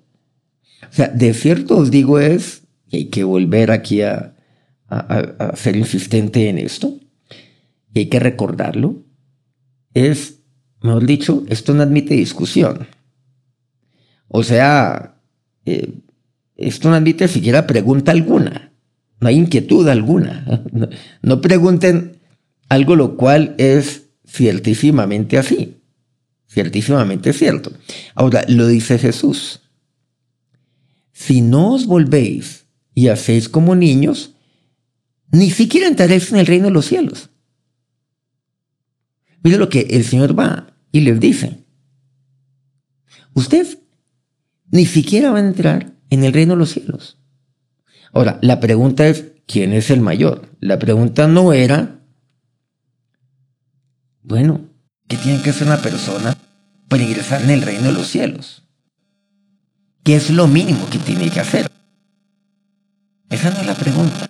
O 0.90 0.94
sea, 0.94 1.10
de 1.10 1.34
cierto 1.34 1.76
os 1.76 1.92
digo 1.92 2.18
es, 2.18 2.62
y 2.88 2.96
hay 2.96 3.06
que 3.08 3.26
volver 3.26 3.72
aquí 3.72 4.04
a, 4.04 4.38
a, 4.88 5.54
ser 5.58 5.76
insistente 5.76 6.48
en 6.48 6.60
esto, 6.60 6.98
y 7.94 8.00
hay 8.00 8.06
que 8.06 8.22
recordarlo, 8.22 9.04
es, 9.94 10.43
mejor 10.84 11.06
dicho, 11.06 11.44
esto 11.48 11.74
no 11.74 11.82
admite 11.82 12.14
discusión. 12.14 12.88
O 14.28 14.44
sea, 14.44 15.16
eh, 15.66 15.94
esto 16.56 16.90
no 16.90 16.96
admite 16.96 17.28
siquiera 17.28 17.66
pregunta 17.66 18.12
alguna, 18.12 18.74
no 19.20 19.28
hay 19.28 19.38
inquietud 19.38 19.88
alguna. 19.88 20.64
No, 21.22 21.40
pregunten 21.40 22.20
algo 22.68 22.98
lo 22.98 23.16
cual 23.16 23.56
es 23.58 24.08
ciertísimamente 24.28 25.38
así, 25.38 25.78
ciertísimamente 26.48 27.32
cierto. 27.32 27.72
Ahora, 28.14 28.44
lo 28.50 28.68
dice 28.68 29.00
Jesús. 29.00 29.62
Si 31.14 31.40
no 31.40 31.74
os 31.74 31.86
volvéis 31.86 32.66
y 32.94 33.08
hacéis 33.08 33.48
como 33.48 33.76
niños, 33.76 34.34
ni 35.32 35.50
siquiera 35.50 35.88
entraréis 35.88 36.32
en 36.32 36.40
el 36.40 36.46
reino 36.46 36.66
de 36.66 36.72
los 36.72 36.86
cielos. 36.86 37.30
Mire 39.44 39.58
lo 39.58 39.70
que 39.70 39.82
el 39.92 40.04
Señor 40.04 40.38
va 40.38 40.73
y 40.94 41.02
les 41.02 41.20
dice. 41.20 41.66
Usted 43.34 43.80
ni 44.72 44.86
siquiera 44.86 45.32
va 45.32 45.40
a 45.40 45.46
entrar 45.46 45.92
en 46.10 46.24
el 46.24 46.32
reino 46.32 46.54
de 46.54 46.60
los 46.60 46.70
cielos. 46.70 47.18
Ahora, 48.14 48.40
la 48.42 48.60
pregunta 48.60 49.08
es, 49.08 49.34
¿quién 49.48 49.74
es 49.74 49.90
el 49.90 50.00
mayor? 50.00 50.56
La 50.62 50.80
pregunta 50.80 51.28
no 51.28 51.52
era, 51.52 52.00
bueno, 54.22 54.70
¿qué 55.08 55.18
tiene 55.18 55.42
que 55.42 55.50
hacer 55.50 55.68
una 55.68 55.82
persona 55.82 56.38
para 56.88 57.04
ingresar 57.04 57.42
en 57.42 57.50
el 57.50 57.64
reino 57.64 57.88
de 57.88 57.94
los 57.94 58.08
cielos? 58.08 58.64
¿Qué 60.04 60.16
es 60.16 60.30
lo 60.30 60.48
mínimo 60.48 60.88
que 60.92 61.00
tiene 61.00 61.30
que 61.32 61.40
hacer? 61.40 61.70
Esa 63.30 63.50
no 63.50 63.62
es 63.62 63.66
la 63.66 63.76
pregunta. 63.76 64.30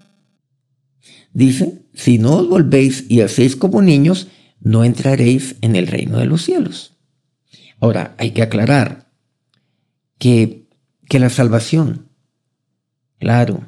Dice, 1.33 1.83
si 1.93 2.19
no 2.19 2.37
os 2.37 2.47
volvéis 2.47 3.05
y 3.09 3.19
hacéis 3.19 3.57
como 3.57 3.81
niños, 3.81 4.27
no 4.63 4.83
entraréis 4.83 5.57
en 5.61 5.75
el 5.75 5.87
reino 5.87 6.17
de 6.17 6.25
los 6.25 6.41
cielos. 6.41 6.93
Ahora, 7.79 8.15
hay 8.17 8.31
que 8.31 8.41
aclarar 8.41 9.11
que, 10.17 10.69
que 11.09 11.19
la 11.19 11.29
salvación, 11.29 12.07
claro, 13.19 13.65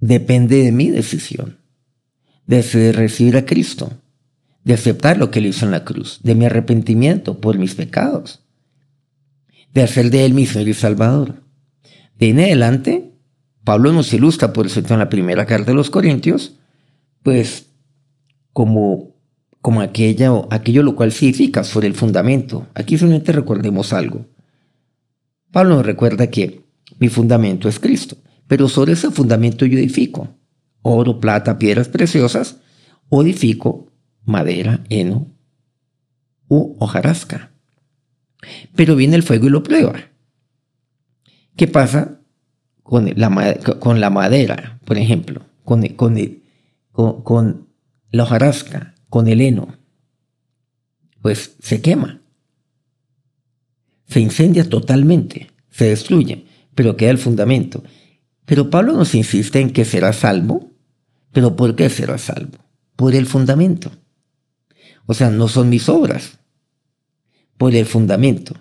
depende 0.00 0.62
de 0.62 0.70
mi 0.70 0.90
decisión, 0.90 1.58
de 2.46 2.92
recibir 2.92 3.36
a 3.36 3.44
Cristo, 3.44 3.92
de 4.62 4.74
aceptar 4.74 5.18
lo 5.18 5.30
que 5.30 5.40
él 5.40 5.46
hizo 5.46 5.66
en 5.66 5.72
la 5.72 5.84
cruz, 5.84 6.20
de 6.22 6.36
mi 6.36 6.46
arrepentimiento 6.46 7.40
por 7.40 7.58
mis 7.58 7.74
pecados, 7.74 8.44
de 9.74 9.82
hacer 9.82 10.10
de 10.10 10.24
él 10.24 10.34
mi 10.34 10.46
Señor 10.46 10.68
y 10.68 10.74
Salvador. 10.74 11.42
De 12.16 12.30
en 12.30 12.38
adelante, 12.38 13.12
Pablo 13.64 13.92
nos 13.92 14.12
ilustra, 14.12 14.52
por 14.52 14.66
eso 14.66 14.80
en 14.80 14.98
la 14.98 15.08
primera 15.08 15.46
carta 15.46 15.72
de 15.72 15.74
los 15.74 15.90
Corintios, 15.90 16.54
pues 17.22 17.66
como, 18.52 19.17
como 19.68 19.82
aquello, 19.82 20.48
aquello 20.50 20.82
lo 20.82 20.96
cual 20.96 21.12
significa 21.12 21.62
sobre 21.62 21.88
el 21.88 21.92
fundamento. 21.92 22.68
Aquí 22.72 22.96
solamente 22.96 23.32
recordemos 23.32 23.92
algo. 23.92 24.24
Pablo 25.52 25.74
nos 25.74 25.84
recuerda 25.84 26.30
que 26.30 26.64
mi 26.98 27.10
fundamento 27.10 27.68
es 27.68 27.78
Cristo, 27.78 28.16
pero 28.46 28.66
sobre 28.70 28.94
ese 28.94 29.10
fundamento 29.10 29.66
yo 29.66 29.76
edifico 29.76 30.30
oro, 30.80 31.20
plata, 31.20 31.58
piedras 31.58 31.86
preciosas, 31.88 32.60
o 33.10 33.22
edifico 33.22 33.92
madera, 34.24 34.84
heno 34.88 35.26
u 36.48 36.74
hojarasca. 36.78 37.52
Pero 38.74 38.96
viene 38.96 39.16
el 39.16 39.22
fuego 39.22 39.48
y 39.48 39.50
lo 39.50 39.62
prueba. 39.62 39.96
¿Qué 41.56 41.68
pasa 41.68 42.22
con 42.82 43.12
la, 43.14 43.58
con 43.80 44.00
la 44.00 44.08
madera, 44.08 44.80
por 44.86 44.96
ejemplo? 44.96 45.42
Con, 45.62 45.86
con, 45.88 46.16
con, 47.22 47.68
la 48.10 48.22
hojarasca, 48.22 48.94
con 49.08 49.28
el 49.28 49.40
heno, 49.40 49.76
pues 51.22 51.56
se 51.60 51.80
quema, 51.80 52.20
se 54.06 54.20
incendia 54.20 54.68
totalmente, 54.68 55.50
se 55.70 55.86
destruye, 55.86 56.46
pero 56.74 56.96
queda 56.96 57.10
el 57.10 57.18
fundamento. 57.18 57.82
Pero 58.44 58.70
Pablo 58.70 58.94
nos 58.94 59.14
insiste 59.14 59.60
en 59.60 59.70
que 59.70 59.84
será 59.84 60.12
salvo, 60.12 60.72
pero 61.32 61.56
¿por 61.56 61.76
qué 61.76 61.90
será 61.90 62.16
salvo? 62.18 62.58
Por 62.96 63.14
el 63.14 63.26
fundamento. 63.26 63.90
O 65.06 65.14
sea, 65.14 65.30
no 65.30 65.48
son 65.48 65.68
mis 65.68 65.88
obras, 65.88 66.38
por 67.56 67.74
el 67.74 67.86
fundamento. 67.86 68.54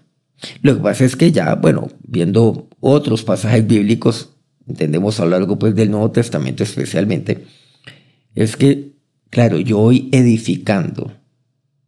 Lo 0.62 0.76
que 0.76 0.82
pasa 0.82 1.06
es 1.06 1.16
que 1.16 1.32
ya, 1.32 1.56
bueno, 1.56 1.90
viendo 2.06 2.68
otros 2.80 3.24
pasajes 3.24 3.66
bíblicos, 3.66 4.32
entendemos 4.68 5.20
a 5.20 5.26
lo 5.26 5.32
largo 5.32 5.58
pues, 5.58 5.76
del 5.76 5.92
Nuevo 5.92 6.12
Testamento 6.12 6.64
especialmente, 6.64 7.46
es 8.36 8.56
que, 8.56 8.97
claro, 9.30 9.60
yo 9.60 9.78
voy 9.78 10.10
edificando. 10.12 11.14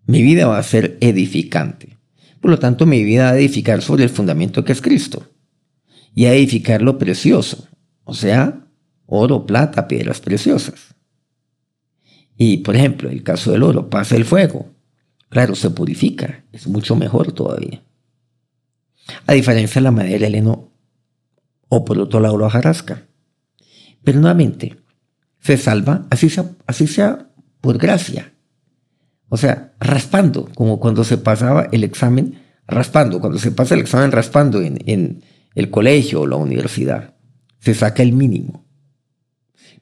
Mi 0.05 0.21
vida 0.21 0.47
va 0.47 0.57
a 0.57 0.63
ser 0.63 0.97
edificante. 1.01 1.97
Por 2.41 2.51
lo 2.51 2.59
tanto, 2.59 2.85
mi 2.85 3.03
vida 3.03 3.25
va 3.25 3.29
a 3.31 3.37
edificar 3.37 3.81
sobre 3.81 4.03
el 4.03 4.09
fundamento 4.09 4.63
que 4.63 4.71
es 4.71 4.81
Cristo. 4.81 5.27
Y 6.15 6.25
a 6.25 6.33
edificar 6.33 6.81
lo 6.81 6.97
precioso. 6.97 7.67
O 8.03 8.13
sea, 8.13 8.65
oro, 9.05 9.45
plata, 9.45 9.87
piedras 9.87 10.19
preciosas. 10.21 10.95
Y, 12.37 12.57
por 12.57 12.75
ejemplo, 12.75 13.09
el 13.09 13.21
caso 13.23 13.51
del 13.51 13.63
oro, 13.63 13.89
pasa 13.89 14.15
el 14.15 14.25
fuego. 14.25 14.73
Claro, 15.29 15.55
se 15.55 15.69
purifica. 15.69 16.45
Es 16.51 16.67
mucho 16.67 16.95
mejor 16.95 17.31
todavía. 17.31 17.83
A 19.27 19.33
diferencia 19.33 19.79
de 19.79 19.83
la 19.83 19.91
madera, 19.91 20.27
el 20.27 20.35
heno, 20.35 20.71
o 21.67 21.85
por 21.85 21.99
otro 21.99 22.19
lado, 22.19 22.37
la 22.37 22.49
jarasca. 22.49 23.07
Pero 24.03 24.19
nuevamente, 24.19 24.77
se 25.39 25.57
salva, 25.57 26.05
así 26.09 26.29
sea, 26.29 26.51
así 26.65 26.87
sea 26.87 27.28
por 27.61 27.77
gracia. 27.77 28.33
O 29.29 29.37
sea, 29.37 29.73
raspando, 29.79 30.49
como 30.55 30.79
cuando 30.79 31.03
se 31.03 31.17
pasaba 31.17 31.67
el 31.71 31.83
examen, 31.83 32.41
raspando, 32.67 33.19
cuando 33.19 33.37
se 33.37 33.51
pasa 33.51 33.75
el 33.75 33.81
examen 33.81 34.11
raspando 34.11 34.61
en, 34.61 35.23
el 35.55 35.69
colegio 35.69 36.21
o 36.21 36.27
la 36.27 36.35
universidad, 36.35 37.15
se 37.59 37.73
saca 37.73 38.01
el 38.03 38.13
mínimo. 38.13 38.65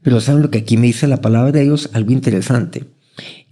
Pero 0.02 0.22
¿saben 0.22 0.42
lo 0.42 0.50
que 0.50 0.60
aquí 0.60 0.78
me 0.78 0.88
dice 0.88 1.08
la 1.08 1.22
palabra 1.22 1.52
de 1.52 1.64
Dios? 1.64 1.90
Algo 1.94 2.12
interesante. 2.12 2.86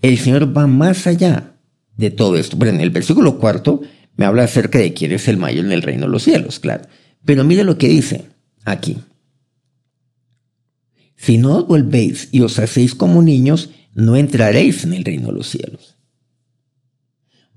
El 0.01 0.17
Señor 0.17 0.55
va 0.55 0.67
más 0.67 1.07
allá 1.07 1.57
de 1.97 2.11
todo 2.11 2.37
esto. 2.37 2.57
Bueno, 2.57 2.73
en 2.73 2.81
el 2.81 2.89
versículo 2.89 3.37
cuarto 3.37 3.81
me 4.15 4.25
habla 4.25 4.43
acerca 4.43 4.79
de 4.79 4.93
quién 4.93 5.11
es 5.11 5.27
el 5.27 5.37
mayor 5.37 5.65
en 5.65 5.71
el 5.71 5.81
reino 5.81 6.03
de 6.03 6.11
los 6.11 6.23
cielos, 6.23 6.59
claro. 6.59 6.85
Pero 7.25 7.43
mire 7.43 7.63
lo 7.63 7.77
que 7.77 7.89
dice 7.89 8.29
aquí. 8.63 8.97
Si 11.15 11.37
no 11.37 11.57
os 11.57 11.67
volvéis 11.67 12.29
y 12.31 12.41
os 12.41 12.59
hacéis 12.59 12.95
como 12.95 13.21
niños, 13.21 13.71
no 13.95 14.15
entraréis 14.15 14.83
en 14.83 14.93
el 14.93 15.03
reino 15.03 15.27
de 15.27 15.33
los 15.33 15.47
cielos. 15.49 15.97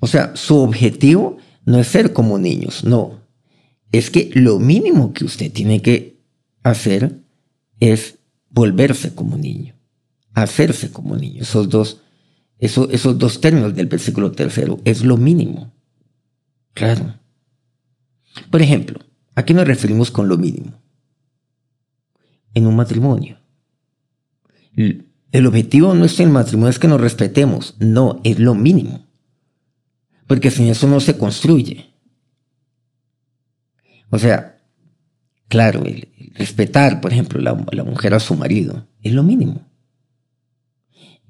O 0.01 0.07
sea, 0.07 0.35
su 0.37 0.57
objetivo 0.57 1.37
no 1.65 1.79
es 1.79 1.89
ser 1.89 2.13
como 2.13 2.39
niños, 2.39 2.85
no. 2.85 3.21
Es 3.91 4.11
que 4.11 4.31
lo 4.35 4.59
mínimo 4.59 5.13
que 5.13 5.25
usted 5.25 5.53
tiene 5.53 5.83
que 5.83 6.23
hacer 6.63 7.21
es 7.81 8.19
volverse 8.51 9.15
como 9.15 9.37
niño, 9.37 9.75
hacerse 10.33 10.93
como 10.93 11.17
niño. 11.17 11.43
Esos 11.43 11.69
dos, 11.69 12.03
esos 12.59 13.19
dos 13.19 13.41
términos 13.41 13.75
del 13.75 13.87
versículo 13.87 14.31
tercero 14.33 14.81
es 14.85 15.05
lo 15.05 15.17
mínimo. 15.17 15.73
Claro. 16.73 17.19
Por 18.51 18.63
ejemplo, 18.63 19.01
¿a 19.35 19.45
qué 19.45 19.55
nos 19.55 19.67
referimos 19.67 20.13
con 20.13 20.29
lo 20.29 20.39
mínimo? 20.39 20.81
En 22.55 22.67
un 22.67 22.77
matrimonio. 22.77 23.39
El 25.31 25.47
objetivo 25.47 25.95
no 25.95 26.05
es 26.05 26.19
el 26.21 26.31
matrimonio, 26.31 26.71
es 26.71 26.79
que 26.79 26.89
nos 26.89 27.01
respetemos. 27.01 27.77
No, 27.79 28.21
es 28.25 28.39
lo 28.39 28.55
mínimo. 28.55 29.07
Porque 30.27 30.51
sin 30.51 30.69
eso 30.69 30.87
no 30.87 31.01
se 31.01 31.17
construye. 31.19 31.87
O 34.11 34.19
sea, 34.19 34.59
claro, 35.49 35.85
el, 35.85 36.09
respetar, 36.35 37.01
por 37.01 37.13
ejemplo, 37.13 37.41
la, 37.41 37.63
la 37.73 37.85
mujer 37.85 38.15
a 38.15 38.21
su 38.21 38.35
marido, 38.35 38.87
es 39.03 39.13
lo 39.13 39.23
mínimo. 39.23 39.67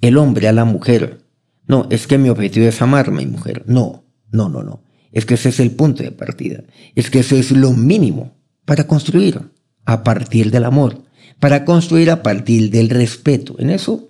El 0.00 0.16
hombre 0.16 0.48
a 0.48 0.52
la 0.52 0.64
mujer. 0.64 1.24
No, 1.66 1.86
es 1.90 2.06
que 2.06 2.18
mi 2.18 2.28
objetivo 2.28 2.66
es 2.66 2.80
amar 2.80 3.08
a 3.08 3.12
mi 3.12 3.26
mujer. 3.26 3.64
No, 3.66 4.04
no, 4.30 4.48
no, 4.48 4.62
no. 4.62 4.82
Es 5.10 5.26
que 5.26 5.34
ese 5.34 5.48
es 5.48 5.58
el 5.58 5.72
punto 5.72 6.02
de 6.02 6.12
partida. 6.12 6.62
Es 6.94 7.10
que 7.10 7.20
eso 7.20 7.34
es 7.34 7.50
lo 7.50 7.72
mínimo 7.72 8.36
para 8.64 8.86
construir 8.86 9.50
a 9.84 10.04
partir 10.04 10.50
del 10.50 10.64
amor 10.64 11.02
para 11.40 11.64
construir 11.64 12.10
a 12.10 12.22
partir 12.22 12.70
del 12.70 12.90
respeto. 12.90 13.56
En 13.58 13.70
eso, 13.70 14.08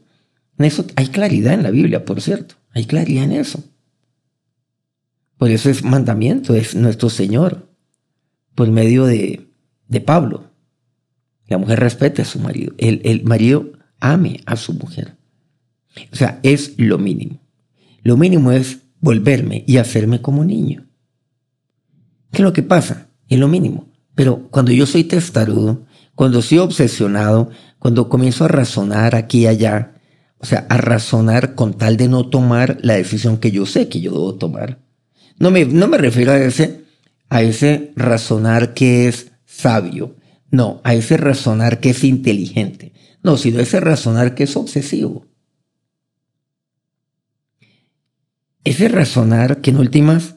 en 0.58 0.64
eso 0.64 0.85
hay 0.97 1.08
claridad 1.08 1.54
en 1.54 1.62
la 1.62 1.70
Biblia, 1.70 2.04
por 2.04 2.20
cierto. 2.20 2.56
Hay 2.73 2.87
claridad 2.87 3.25
en 3.25 3.32
eso. 3.32 3.62
Por 5.37 5.50
eso 5.50 5.70
es 5.70 5.85
mandamiento, 5.85 6.54
es 6.54 6.75
nuestro 6.75 7.11
Señor, 7.11 7.68
por 8.54 8.70
medio 8.70 9.04
de, 9.04 9.49
de 9.87 10.00
Pablo. 10.00 10.50
La 11.47 11.58
mujer 11.58 11.80
respete 11.80 12.23
a 12.23 12.25
su 12.25 12.40
marido, 12.40 12.75
el, 12.78 13.00
el 13.04 13.25
marido 13.25 13.73
ame 14.00 14.40
a 14.47 14.56
su 14.56 14.75
mujer. 14.75 15.16
O 16.12 16.16
sea, 16.16 16.40
es 16.42 16.75
lo 16.76 16.99
mínimo. 16.99 17.40
Lo 18.02 18.16
mínimo 18.16 18.52
es 18.52 18.78
volverme 19.00 19.64
y 19.66 19.78
hacerme 19.78 20.20
como 20.20 20.44
niño. 20.44 20.87
¿Qué 22.30 22.38
es 22.38 22.44
lo 22.44 22.52
que 22.52 22.62
pasa? 22.62 23.08
Es 23.28 23.38
lo 23.38 23.49
mínimo. 23.49 23.88
Pero 24.14 24.49
cuando 24.50 24.73
yo 24.73 24.87
soy 24.87 25.04
testarudo, 25.04 25.87
cuando 26.18 26.42
soy 26.42 26.58
obsesionado, 26.58 27.50
cuando 27.78 28.08
comienzo 28.08 28.44
a 28.44 28.48
razonar 28.48 29.14
aquí 29.14 29.42
y 29.42 29.46
allá, 29.46 30.00
o 30.38 30.46
sea, 30.46 30.66
a 30.68 30.76
razonar 30.76 31.54
con 31.54 31.75
tal 31.75 31.96
de 31.96 32.08
no 32.08 32.28
tomar 32.28 32.76
la 32.82 32.94
decisión 32.94 33.38
que 33.38 33.52
yo 33.52 33.66
sé 33.66 33.88
que 33.88 34.00
yo 34.00 34.10
debo 34.10 34.34
tomar. 34.34 34.80
No 35.38 35.52
me, 35.52 35.64
no 35.64 35.87
me 35.87 35.96
refiero 35.96 36.32
a 36.32 36.38
ese, 36.38 36.82
a 37.28 37.42
ese 37.42 37.92
razonar 37.94 38.75
que 38.75 39.06
es 39.06 39.30
sabio, 39.46 40.16
no, 40.50 40.80
a 40.82 40.94
ese 40.94 41.18
razonar 41.18 41.78
que 41.78 41.90
es 41.90 42.02
inteligente, 42.02 42.94
no, 43.22 43.37
sino 43.37 43.60
a 43.60 43.62
ese 43.62 43.78
razonar 43.78 44.34
que 44.34 44.42
es 44.42 44.56
obsesivo. 44.56 45.25
Ese 48.64 48.88
razonar 48.88 49.60
que 49.60 49.70
en 49.70 49.78
últimas, 49.78 50.34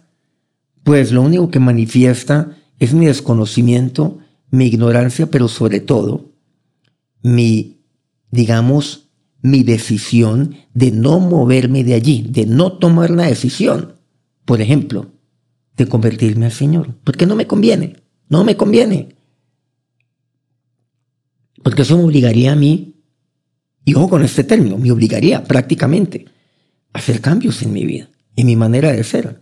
pues 0.83 1.11
lo 1.11 1.23
único 1.23 1.49
que 1.49 1.59
manifiesta 1.59 2.55
es 2.77 2.93
mi 2.93 3.07
desconocimiento, 3.07 4.19
mi 4.51 4.65
ignorancia, 4.65 5.31
pero 5.31 5.47
sobre 5.47 5.79
todo 5.79 6.31
mi, 7.23 7.81
digamos, 8.29 9.09
mi 9.41 9.63
decisión 9.63 10.55
de 10.73 10.91
no 10.91 11.19
moverme 11.19 11.83
de 11.83 11.95
allí, 11.95 12.27
de 12.29 12.45
no 12.45 12.73
tomar 12.73 13.09
la 13.09 13.25
decisión, 13.25 13.95
por 14.45 14.61
ejemplo, 14.61 15.07
de 15.77 15.87
convertirme 15.87 16.45
al 16.45 16.51
Señor, 16.51 16.95
porque 17.03 17.25
no 17.25 17.35
me 17.35 17.47
conviene, 17.47 17.95
no 18.29 18.43
me 18.43 18.55
conviene. 18.57 19.15
Porque 21.63 21.83
eso 21.83 21.97
me 21.97 22.03
obligaría 22.03 22.51
a 22.51 22.55
mí, 22.55 22.95
y 23.85 23.95
ojo 23.95 24.09
con 24.09 24.23
este 24.23 24.43
término, 24.43 24.77
me 24.77 24.91
obligaría 24.91 25.43
prácticamente 25.43 26.25
a 26.93 26.99
hacer 26.99 27.21
cambios 27.21 27.61
en 27.61 27.73
mi 27.73 27.85
vida, 27.85 28.09
en 28.35 28.45
mi 28.45 28.55
manera 28.55 28.91
de 28.91 29.03
ser. 29.03 29.41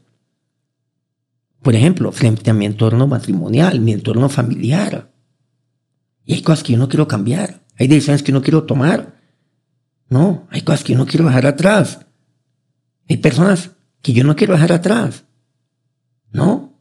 Por 1.62 1.75
ejemplo, 1.75 2.12
frente 2.12 2.50
a 2.50 2.54
mi 2.54 2.66
entorno 2.66 3.08
matrimonial, 3.08 3.82
mi 3.82 3.92
entorno 3.92 4.30
familiar. 4.30 5.12
Y 6.24 6.34
hay 6.34 6.42
cosas 6.42 6.63
que 6.63 6.74
yo 6.74 6.80
no 6.80 6.88
quiero 6.88 7.08
cambiar, 7.08 7.66
hay 7.78 7.88
decisiones 7.88 8.24
que 8.24 8.32
no 8.32 8.42
quiero 8.42 8.63
tomar. 8.63 9.20
No, 10.10 10.48
hay 10.50 10.62
cosas 10.62 10.84
que 10.84 10.94
yo 10.94 11.00
no 11.00 11.06
quiero 11.06 11.25
dejar 11.25 11.46
atrás. 11.46 12.06
Hay 13.08 13.18
personas 13.18 13.72
que 14.01 14.13
yo 14.13 14.24
no 14.24 14.36
quiero 14.36 14.54
dejar 14.54 14.72
atrás. 14.72 15.25
No, 16.32 16.80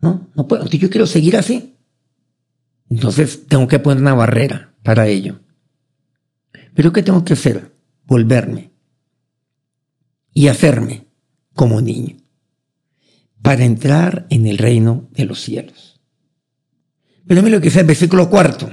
no, 0.00 0.28
no 0.34 0.48
puedo. 0.48 0.66
Yo 0.66 0.90
quiero 0.90 1.06
seguir 1.06 1.36
así. 1.36 1.76
Entonces 2.88 3.46
tengo 3.46 3.68
que 3.68 3.78
poner 3.78 4.00
una 4.00 4.14
barrera 4.14 4.74
para 4.82 5.06
ello. 5.06 5.40
Pero 6.74 6.92
¿qué 6.92 7.02
tengo 7.02 7.24
que 7.24 7.34
hacer? 7.34 7.74
Volverme 8.06 8.72
y 10.32 10.48
hacerme 10.48 11.08
como 11.54 11.80
niño 11.80 12.16
para 13.42 13.64
entrar 13.64 14.26
en 14.30 14.46
el 14.46 14.58
reino 14.58 15.08
de 15.12 15.24
los 15.24 15.40
cielos. 15.40 16.00
Pero 17.26 17.42
mira 17.42 17.56
lo 17.56 17.60
que 17.60 17.68
dice 17.68 17.80
el 17.80 17.86
versículo 17.86 18.30
cuarto. 18.30 18.70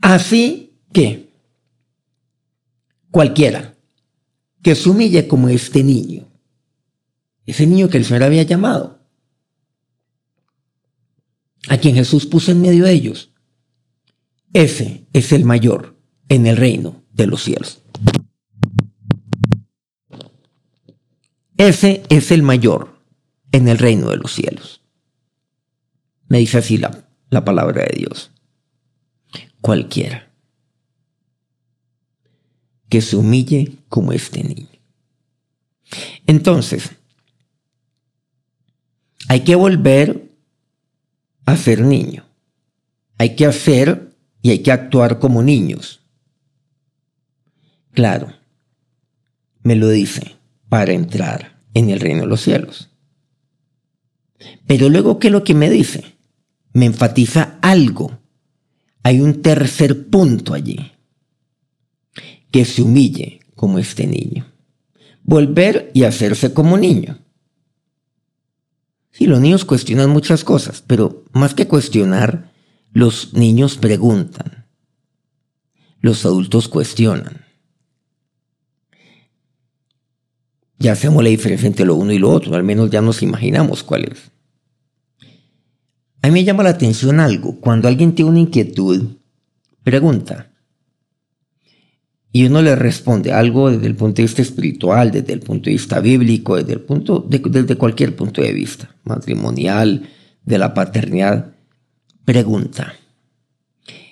Así 0.00 0.78
que 0.92 1.32
cualquiera 3.10 3.74
que 4.62 4.74
se 4.74 4.88
humille 4.88 5.28
como 5.28 5.48
este 5.48 5.84
niño, 5.84 6.28
ese 7.46 7.66
niño 7.66 7.88
que 7.88 7.98
el 7.98 8.04
Señor 8.04 8.24
había 8.24 8.42
llamado, 8.42 9.00
a 11.68 11.76
quien 11.78 11.94
Jesús 11.94 12.26
puso 12.26 12.50
en 12.50 12.62
medio 12.62 12.84
de 12.84 12.92
ellos, 12.92 13.32
ese 14.52 15.06
es 15.12 15.32
el 15.32 15.44
mayor 15.44 15.96
en 16.28 16.46
el 16.46 16.56
reino 16.56 17.04
de 17.12 17.26
los 17.26 17.42
cielos. 17.42 17.82
Ese 21.56 22.02
es 22.08 22.30
el 22.30 22.42
mayor 22.42 22.91
en 23.52 23.68
el 23.68 23.78
reino 23.78 24.10
de 24.10 24.16
los 24.16 24.32
cielos. 24.32 24.82
Me 26.28 26.38
dice 26.38 26.58
así 26.58 26.78
la, 26.78 27.04
la 27.30 27.44
palabra 27.44 27.82
de 27.82 27.96
Dios. 27.96 28.30
Cualquiera 29.60 30.32
que 32.88 33.00
se 33.00 33.16
humille 33.16 33.78
como 33.88 34.12
este 34.12 34.44
niño. 34.44 34.68
Entonces, 36.26 36.90
hay 39.28 39.44
que 39.44 39.54
volver 39.54 40.30
a 41.46 41.56
ser 41.56 41.80
niño. 41.80 42.26
Hay 43.16 43.34
que 43.34 43.46
hacer 43.46 44.14
y 44.42 44.50
hay 44.50 44.58
que 44.58 44.72
actuar 44.72 45.18
como 45.18 45.42
niños. 45.42 46.02
Claro, 47.92 48.34
me 49.62 49.74
lo 49.74 49.88
dice, 49.88 50.36
para 50.68 50.92
entrar 50.92 51.62
en 51.72 51.88
el 51.88 52.00
reino 52.00 52.22
de 52.22 52.26
los 52.26 52.42
cielos. 52.42 52.91
Pero 54.66 54.88
luego, 54.88 55.18
¿qué 55.18 55.28
es 55.28 55.32
lo 55.32 55.44
que 55.44 55.54
me 55.54 55.70
dice? 55.70 56.16
Me 56.72 56.86
enfatiza 56.86 57.58
algo. 57.62 58.18
Hay 59.02 59.20
un 59.20 59.42
tercer 59.42 60.08
punto 60.08 60.54
allí 60.54 60.92
que 62.50 62.64
se 62.64 62.82
humille 62.82 63.40
como 63.54 63.78
este 63.78 64.06
niño. 64.06 64.52
Volver 65.24 65.90
y 65.94 66.04
hacerse 66.04 66.52
como 66.52 66.76
niño. 66.76 67.18
Sí, 69.12 69.26
los 69.26 69.40
niños 69.40 69.64
cuestionan 69.64 70.10
muchas 70.10 70.42
cosas, 70.42 70.82
pero 70.86 71.24
más 71.32 71.54
que 71.54 71.68
cuestionar, 71.68 72.52
los 72.92 73.34
niños 73.34 73.76
preguntan. 73.76 74.66
Los 76.00 76.24
adultos 76.24 76.68
cuestionan. 76.68 77.44
Ya 80.78 80.92
hacemos 80.92 81.22
la 81.22 81.30
diferencia 81.30 81.68
entre 81.68 81.86
lo 81.86 81.94
uno 81.94 82.12
y 82.12 82.18
lo 82.18 82.30
otro, 82.30 82.56
al 82.56 82.64
menos 82.64 82.90
ya 82.90 83.00
nos 83.00 83.22
imaginamos 83.22 83.84
cuál 83.84 84.06
es. 84.10 84.31
A 86.22 86.28
mí 86.28 86.32
me 86.32 86.44
llama 86.44 86.62
la 86.62 86.70
atención 86.70 87.18
algo. 87.20 87.60
Cuando 87.60 87.88
alguien 87.88 88.14
tiene 88.14 88.30
una 88.30 88.40
inquietud, 88.40 89.16
pregunta 89.82 90.48
y 92.34 92.46
uno 92.46 92.62
le 92.62 92.74
responde 92.76 93.32
algo 93.32 93.70
desde 93.70 93.86
el 93.86 93.94
punto 93.94 94.16
de 94.16 94.22
vista 94.22 94.40
espiritual, 94.40 95.10
desde 95.10 95.34
el 95.34 95.40
punto 95.40 95.66
de 95.66 95.72
vista 95.72 96.00
bíblico, 96.00 96.56
desde, 96.56 96.72
el 96.72 96.80
punto 96.80 97.26
desde 97.28 97.76
cualquier 97.76 98.16
punto 98.16 98.40
de 98.40 98.52
vista, 98.52 98.96
matrimonial, 99.04 100.08
de 100.42 100.58
la 100.58 100.72
paternidad, 100.72 101.52
pregunta. 102.24 102.94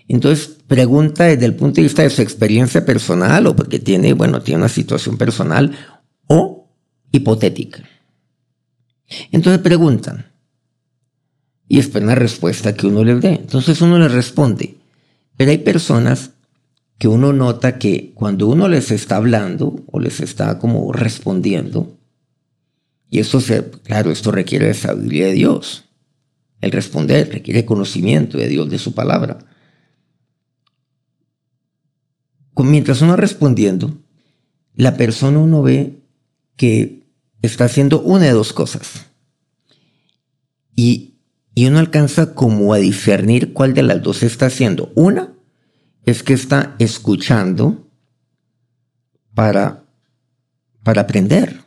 Entonces, 0.07 0.59
pregunta 0.67 1.25
desde 1.25 1.47
el 1.47 1.55
punto 1.55 1.77
de 1.77 1.85
vista 1.85 2.03
de 2.03 2.11
su 2.11 2.21
experiencia 2.21 2.85
personal 2.85 3.47
o 3.47 3.57
porque 3.57 3.79
tiene, 3.79 4.13
bueno, 4.13 4.43
tiene 4.43 4.59
una 4.59 4.69
situación 4.69 5.17
personal 5.17 5.73
o 6.27 6.69
hipotética. 7.13 7.89
Entonces 9.33 9.63
preguntan 9.63 10.30
y 11.71 11.79
esperan 11.79 12.09
la 12.09 12.17
respuesta 12.17 12.75
que 12.75 12.89
uno 12.89 13.05
les 13.05 13.21
dé. 13.21 13.35
Entonces 13.35 13.81
uno 13.81 13.97
le 13.97 14.09
responde. 14.09 14.75
Pero 15.37 15.53
hay 15.53 15.59
personas 15.59 16.33
que 16.99 17.07
uno 17.07 17.33
nota 17.33 17.79
que 17.79 18.11
cuando 18.13 18.49
uno 18.49 18.69
les 18.69 18.91
está 18.91 19.17
hablando 19.17 19.81
o 19.87 20.01
les 20.01 20.19
está 20.19 20.59
como 20.59 20.93
respondiendo, 20.93 21.97
y 23.09 23.21
esto 23.21 23.41
se, 23.41 23.71
claro, 23.85 24.11
esto 24.11 24.33
requiere 24.33 24.67
de 24.67 24.75
sabiduría 24.75 25.27
de 25.27 25.35
Dios. 25.35 25.85
El 26.61 26.73
responder 26.73 27.31
requiere 27.31 27.65
conocimiento 27.65 28.37
de 28.37 28.49
Dios, 28.49 28.69
de 28.69 28.79
su 28.79 28.93
palabra. 28.93 29.39
Mientras 32.57 33.01
uno 33.01 33.15
respondiendo, 33.15 33.97
la 34.75 34.97
persona 34.97 35.39
uno 35.39 35.63
ve 35.63 36.01
que 36.57 37.05
está 37.43 37.67
haciendo 37.67 38.01
una 38.01 38.25
de 38.25 38.33
dos 38.33 38.53
cosas. 38.53 39.07
Y, 40.75 41.10
y 41.55 41.67
uno 41.67 41.79
alcanza 41.79 42.35
como 42.35 42.73
a 42.73 42.79
discernir 42.79 43.53
cuál 43.53 43.75
de 43.75 43.83
las 43.83 44.03
dos 44.03 44.23
está 44.23 44.47
haciendo. 44.47 44.93
Una, 44.95 45.35
es 46.05 46.23
que 46.23 46.33
está 46.33 46.77
escuchando 46.79 47.89
para, 49.35 49.85
para 50.83 51.03
aprender. 51.03 51.63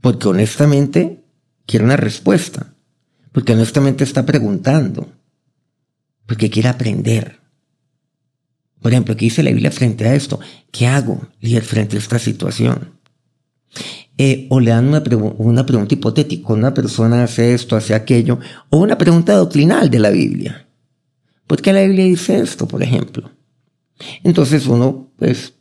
Porque 0.00 0.28
honestamente 0.28 1.24
quiere 1.66 1.84
una 1.84 1.96
respuesta. 1.96 2.74
Porque 3.32 3.52
honestamente 3.52 4.04
está 4.04 4.26
preguntando. 4.26 5.12
Porque 6.26 6.50
quiere 6.50 6.68
aprender. 6.68 7.40
Por 8.80 8.92
ejemplo, 8.92 9.16
¿qué 9.16 9.26
dice 9.26 9.42
la 9.42 9.50
Biblia 9.50 9.70
frente 9.70 10.06
a 10.08 10.14
esto? 10.14 10.40
¿Qué 10.72 10.86
hago, 10.86 11.28
líder, 11.40 11.62
frente 11.62 11.96
a 11.96 12.00
esta 12.00 12.18
situación? 12.18 12.98
Eh, 14.24 14.46
o 14.50 14.60
le 14.60 14.70
dan 14.70 14.86
una, 14.86 15.02
una 15.38 15.66
pregunta 15.66 15.94
hipotética, 15.94 16.52
una 16.52 16.72
persona 16.72 17.24
hace 17.24 17.54
esto, 17.54 17.74
hace 17.74 17.92
aquello, 17.92 18.38
o 18.70 18.78
una 18.78 18.96
pregunta 18.96 19.34
doctrinal 19.34 19.90
de 19.90 19.98
la 19.98 20.10
Biblia. 20.10 20.68
¿Por 21.48 21.60
qué 21.60 21.72
la 21.72 21.82
Biblia 21.82 22.04
dice 22.04 22.38
esto, 22.38 22.68
por 22.68 22.84
ejemplo? 22.84 23.32
Entonces 24.22 24.68
uno 24.68 25.10
pues 25.16 25.54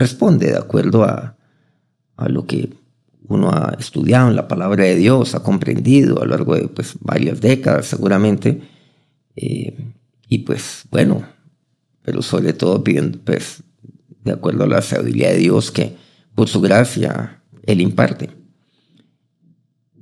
responde 0.00 0.48
de 0.50 0.56
acuerdo 0.56 1.04
a, 1.04 1.36
a 2.16 2.28
lo 2.28 2.44
que 2.44 2.70
uno 3.28 3.52
ha 3.52 3.76
estudiado 3.78 4.30
en 4.30 4.34
la 4.34 4.48
palabra 4.48 4.82
de 4.82 4.96
Dios, 4.96 5.36
ha 5.36 5.44
comprendido 5.44 6.20
a 6.20 6.24
lo 6.24 6.32
largo 6.32 6.56
de 6.56 6.66
pues, 6.66 6.96
varias 6.98 7.40
décadas 7.40 7.86
seguramente. 7.86 8.62
Eh, 9.36 9.78
y 10.28 10.38
pues 10.38 10.86
bueno, 10.90 11.24
pero 12.02 12.20
sobre 12.20 12.52
todo 12.52 12.82
pidiendo, 12.82 13.20
pues, 13.24 13.62
de 14.24 14.32
acuerdo 14.32 14.64
a 14.64 14.66
la 14.66 14.82
sabiduría 14.82 15.30
de 15.30 15.36
Dios 15.36 15.70
que 15.70 15.94
por 16.34 16.48
su 16.48 16.60
gracia 16.60 17.39
Él 17.64 17.80
imparte. 17.80 18.30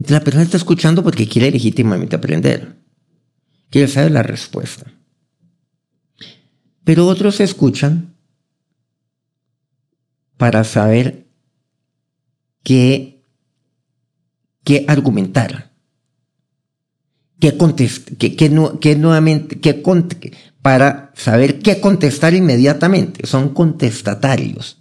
La 0.06 0.20
persona 0.20 0.44
está 0.44 0.56
escuchando 0.56 1.02
porque 1.02 1.28
quiere 1.28 1.50
legítimamente 1.50 2.16
aprender, 2.16 2.76
quiere 3.70 3.88
saber 3.88 4.12
la 4.12 4.22
respuesta. 4.22 4.92
Pero 6.84 7.06
otros 7.06 7.40
escuchan 7.40 8.14
para 10.36 10.62
saber 10.64 11.26
qué, 12.62 13.24
qué 14.64 14.84
argumentar, 14.88 15.72
qué, 17.40 17.56
contestar, 17.56 18.16
qué, 18.16 18.96
nuevamente, 18.96 19.58
qué, 19.60 19.82
para 20.62 21.12
saber 21.14 21.58
qué 21.58 21.80
contestar 21.80 22.34
inmediatamente. 22.34 23.26
Son 23.26 23.52
contestatarios. 23.52 24.80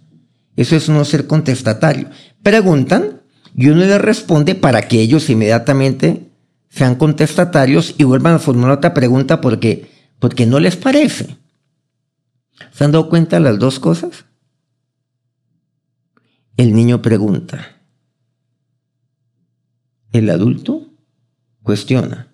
Eso 0.56 0.76
es 0.76 0.88
no 0.88 1.04
ser 1.04 1.26
contestatario. 1.26 2.08
Preguntan 2.42 3.22
y 3.54 3.68
uno 3.68 3.80
les 3.80 4.00
responde 4.00 4.54
para 4.54 4.88
que 4.88 5.00
ellos 5.00 5.28
inmediatamente 5.30 6.30
sean 6.68 6.94
contestatarios 6.94 7.94
y 7.98 8.04
vuelvan 8.04 8.34
a 8.34 8.38
formar 8.38 8.70
otra 8.70 8.94
pregunta 8.94 9.40
porque, 9.40 9.90
porque 10.18 10.46
no 10.46 10.60
les 10.60 10.76
parece. 10.76 11.36
¿Se 12.72 12.84
han 12.84 12.92
dado 12.92 13.08
cuenta 13.08 13.36
de 13.36 13.42
las 13.42 13.58
dos 13.58 13.80
cosas? 13.80 14.24
El 16.56 16.74
niño 16.74 17.02
pregunta. 17.02 17.76
El 20.12 20.30
adulto 20.30 20.88
cuestiona. 21.62 22.32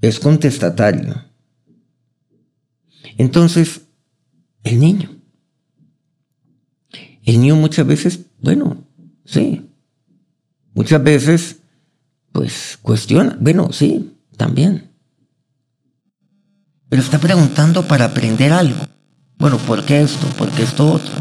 Es 0.00 0.18
contestatario. 0.18 1.24
Entonces, 3.16 3.82
el 4.64 4.80
niño. 4.80 5.10
El 7.24 7.40
niño 7.40 7.56
muchas 7.56 7.86
veces, 7.86 8.29
bueno, 8.42 8.84
sí. 9.24 9.70
Muchas 10.74 11.02
veces, 11.02 11.60
pues 12.32 12.78
cuestiona. 12.80 13.36
Bueno, 13.40 13.72
sí, 13.72 14.16
también. 14.36 14.90
Pero 16.88 17.02
está 17.02 17.18
preguntando 17.18 17.86
para 17.86 18.06
aprender 18.06 18.52
algo. 18.52 18.80
Bueno, 19.38 19.58
¿por 19.58 19.84
qué 19.84 20.02
esto? 20.02 20.26
¿Por 20.38 20.50
qué 20.50 20.62
esto 20.62 20.92
otro? 20.92 21.12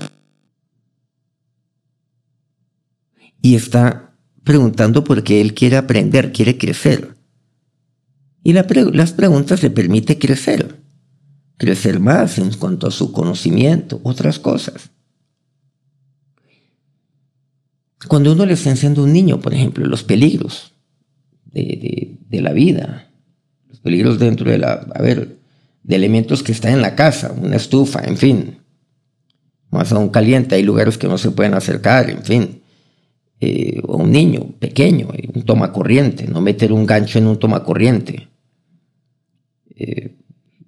Y 3.42 3.56
está 3.56 4.16
preguntando 4.44 5.04
porque 5.04 5.42
él 5.42 5.54
quiere 5.54 5.78
aprender, 5.78 6.32
quiere 6.32 6.58
crecer. 6.58 7.16
Y 8.44 8.54
las 8.54 9.14
preguntas 9.14 9.62
le 9.64 9.70
permiten 9.70 10.18
crecer 10.18 10.80
crecer 11.60 12.00
más 12.00 12.40
en 12.40 12.54
cuanto 12.54 12.88
a 12.88 12.92
su 12.92 13.12
conocimiento, 13.12 14.00
otras 14.04 14.40
cosas. 14.40 14.90
Cuando 18.08 18.32
uno 18.32 18.46
le 18.46 18.54
está 18.54 18.70
enseñando 18.70 19.02
a 19.02 19.06
un 19.06 19.14
niño, 19.14 19.40
por 19.40 19.54
ejemplo, 19.54 19.86
los 19.86 20.04
peligros 20.04 20.74
de, 21.46 22.18
la 22.32 22.54
vida, 22.54 23.12
los 23.68 23.80
peligros 23.80 24.20
dentro 24.20 24.50
de 24.50 24.58
la, 24.58 24.74
a 24.74 25.02
ver, 25.02 25.38
de 25.84 25.96
elementos 25.96 26.44
que 26.44 26.52
están 26.52 26.74
en 26.74 26.82
la 26.82 26.96
casa, 26.96 27.34
una 27.34 27.58
estufa, 27.58 28.02
en 28.06 28.18
fin, 28.18 28.60
más 29.70 29.92
aún 29.92 30.10
caliente, 30.10 30.56
hay 30.56 30.64
lugares 30.64 30.98
que 30.98 31.08
no 31.08 31.18
se 31.18 31.32
pueden 31.32 31.54
acercar, 31.54 32.10
en 32.10 32.24
fin, 32.24 32.62
eh, 33.42 33.82
o 33.84 33.98
un 33.98 34.12
niño 34.12 34.52
pequeño, 34.60 35.10
un 35.34 35.44
toma 35.44 35.72
corriente, 35.72 36.28
no 36.28 36.42
meter 36.42 36.72
un 36.72 36.86
gancho 36.86 37.20
en 37.20 37.28
un 37.28 37.38
toma 37.38 37.64
corriente. 37.64 38.30
Eh, 39.76 40.16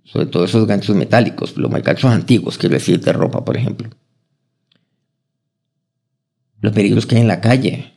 sobre 0.03 0.25
todo 0.25 0.43
esos 0.43 0.67
ganchos 0.67 0.95
metálicos, 0.95 1.55
los 1.55 1.71
ganchos 1.71 2.11
antiguos, 2.11 2.57
quiero 2.57 2.73
decir, 2.73 2.99
de 2.99 3.13
ropa, 3.13 3.45
por 3.45 3.55
ejemplo. 3.55 3.89
Los 6.61 6.73
peligros 6.73 7.05
que 7.05 7.15
hay 7.15 7.21
en 7.21 7.27
la 7.27 7.41
calle. 7.41 7.93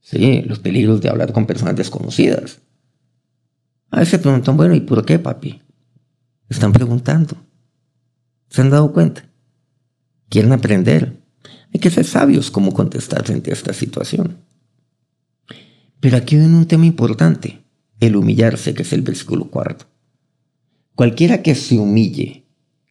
Sí, 0.00 0.42
los 0.42 0.60
peligros 0.60 1.00
de 1.00 1.08
hablar 1.08 1.32
con 1.32 1.46
personas 1.46 1.76
desconocidas. 1.76 2.60
A 3.90 4.00
veces 4.00 4.20
preguntan, 4.20 4.56
bueno, 4.56 4.74
¿y 4.74 4.80
por 4.80 5.04
qué, 5.04 5.18
papi? 5.18 5.62
Están 6.48 6.72
preguntando. 6.72 7.36
¿Se 8.48 8.60
han 8.60 8.70
dado 8.70 8.92
cuenta? 8.92 9.24
Quieren 10.28 10.52
aprender. 10.52 11.20
Hay 11.72 11.80
que 11.80 11.90
ser 11.90 12.04
sabios 12.04 12.50
cómo 12.50 12.72
contestar 12.72 13.24
frente 13.24 13.50
a 13.50 13.54
esta 13.54 13.72
situación. 13.72 14.38
Pero 16.00 16.16
aquí 16.16 16.36
viene 16.36 16.56
un 16.56 16.66
tema 16.66 16.86
importante, 16.86 17.64
el 17.98 18.16
humillarse, 18.16 18.74
que 18.74 18.82
es 18.82 18.92
el 18.92 19.02
versículo 19.02 19.50
cuarto. 19.50 19.86
Cualquiera 20.94 21.42
que 21.42 21.54
se 21.54 21.78
humille 21.78 22.44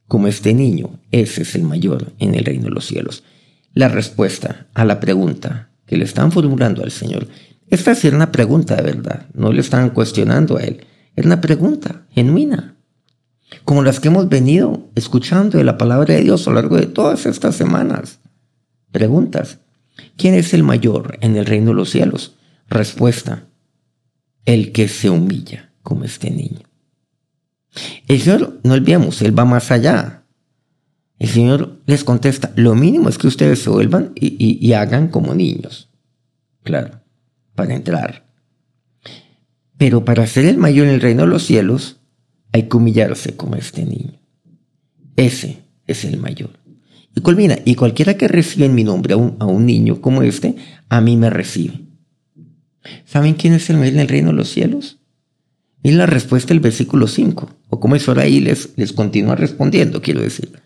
como 0.07 0.27
este 0.27 0.53
niño, 0.53 0.99
ese 1.11 1.43
es 1.43 1.55
el 1.55 1.63
mayor 1.63 2.11
en 2.19 2.35
el 2.35 2.43
reino 2.43 2.65
de 2.65 2.71
los 2.71 2.85
cielos. 2.85 3.23
La 3.73 3.87
respuesta 3.87 4.67
a 4.73 4.85
la 4.85 4.99
pregunta 4.99 5.69
que 5.85 5.97
le 5.97 6.03
están 6.03 6.31
formulando 6.31 6.83
al 6.83 6.91
Señor, 6.91 7.27
esta 7.67 7.91
es 7.91 8.03
una 8.05 8.31
pregunta 8.31 8.75
de 8.75 8.83
verdad, 8.83 9.25
no 9.33 9.51
le 9.51 9.61
están 9.61 9.89
cuestionando 9.89 10.57
a 10.57 10.61
Él, 10.61 10.85
es 11.15 11.25
una 11.25 11.41
pregunta 11.41 12.05
genuina, 12.11 12.75
como 13.65 13.83
las 13.83 13.99
que 13.99 14.09
hemos 14.09 14.29
venido 14.29 14.89
escuchando 14.95 15.57
de 15.57 15.63
la 15.63 15.77
palabra 15.77 16.13
de 16.13 16.21
Dios 16.21 16.47
a 16.47 16.51
lo 16.51 16.55
largo 16.55 16.77
de 16.77 16.85
todas 16.85 17.25
estas 17.25 17.55
semanas. 17.55 18.19
Preguntas, 18.91 19.59
¿quién 20.17 20.35
es 20.35 20.53
el 20.53 20.63
mayor 20.63 21.17
en 21.21 21.35
el 21.35 21.45
reino 21.45 21.71
de 21.71 21.75
los 21.75 21.89
cielos? 21.89 22.35
Respuesta, 22.67 23.47
el 24.45 24.71
que 24.71 24.87
se 24.87 25.09
humilla 25.09 25.71
como 25.81 26.03
este 26.03 26.29
niño. 26.29 26.61
El 28.07 28.21
Señor, 28.21 28.59
no 28.63 28.73
olvidemos, 28.73 29.21
Él 29.21 29.37
va 29.37 29.45
más 29.45 29.71
allá. 29.71 30.22
El 31.23 31.29
Señor 31.29 31.79
les 31.85 32.03
contesta, 32.03 32.51
lo 32.57 32.75
mínimo 32.75 33.07
es 33.07 33.17
que 33.17 33.27
ustedes 33.27 33.59
se 33.59 33.69
vuelvan 33.69 34.11
y, 34.13 34.73
hagan 34.73 35.07
como 35.07 35.33
niños. 35.33 35.89
Claro, 36.63 36.99
para 37.55 37.73
entrar. 37.73 38.25
Pero 39.77 40.03
para 40.03 40.27
ser 40.27 40.43
el 40.43 40.57
mayor 40.57 40.87
en 40.87 40.95
el 40.95 40.99
reino 40.99 41.21
de 41.21 41.29
los 41.29 41.43
cielos, 41.43 42.01
hay 42.51 42.63
que 42.63 42.75
humillarse 42.75 43.37
como 43.37 43.55
este 43.55 43.85
niño. 43.85 44.19
Ese 45.15 45.59
es 45.87 46.03
el 46.03 46.17
mayor. 46.17 46.59
Y 47.15 47.21
culmina, 47.21 47.57
y 47.63 47.75
cualquiera 47.75 48.17
que 48.17 48.27
reciba 48.27 48.65
en 48.65 48.75
mi 48.75 48.83
nombre 48.83 49.13
a 49.13 49.17
un, 49.17 49.37
a 49.39 49.45
un 49.45 49.65
niño 49.65 50.01
como 50.01 50.23
este, 50.23 50.57
a 50.89 50.99
mí 50.99 51.15
me 51.15 51.29
recibe. 51.29 51.79
¿Saben 53.05 53.35
quién 53.35 53.53
es 53.53 53.69
el 53.69 53.77
mayor 53.77 53.93
en 53.93 53.99
el 54.01 54.09
reino 54.09 54.31
de 54.31 54.35
los 54.35 54.49
cielos? 54.49 54.99
Y 55.83 55.91
la 55.91 56.05
respuesta 56.05 56.49
del 56.49 56.59
versículo 56.59 57.07
5, 57.07 57.49
o 57.69 57.79
como 57.79 57.95
es 57.95 58.09
ahora 58.09 58.23
ahí 58.23 58.41
les, 58.41 58.73
les 58.75 58.91
continúa 58.91 59.35
respondiendo, 59.35 60.01
quiero 60.01 60.21
decir. 60.21 60.61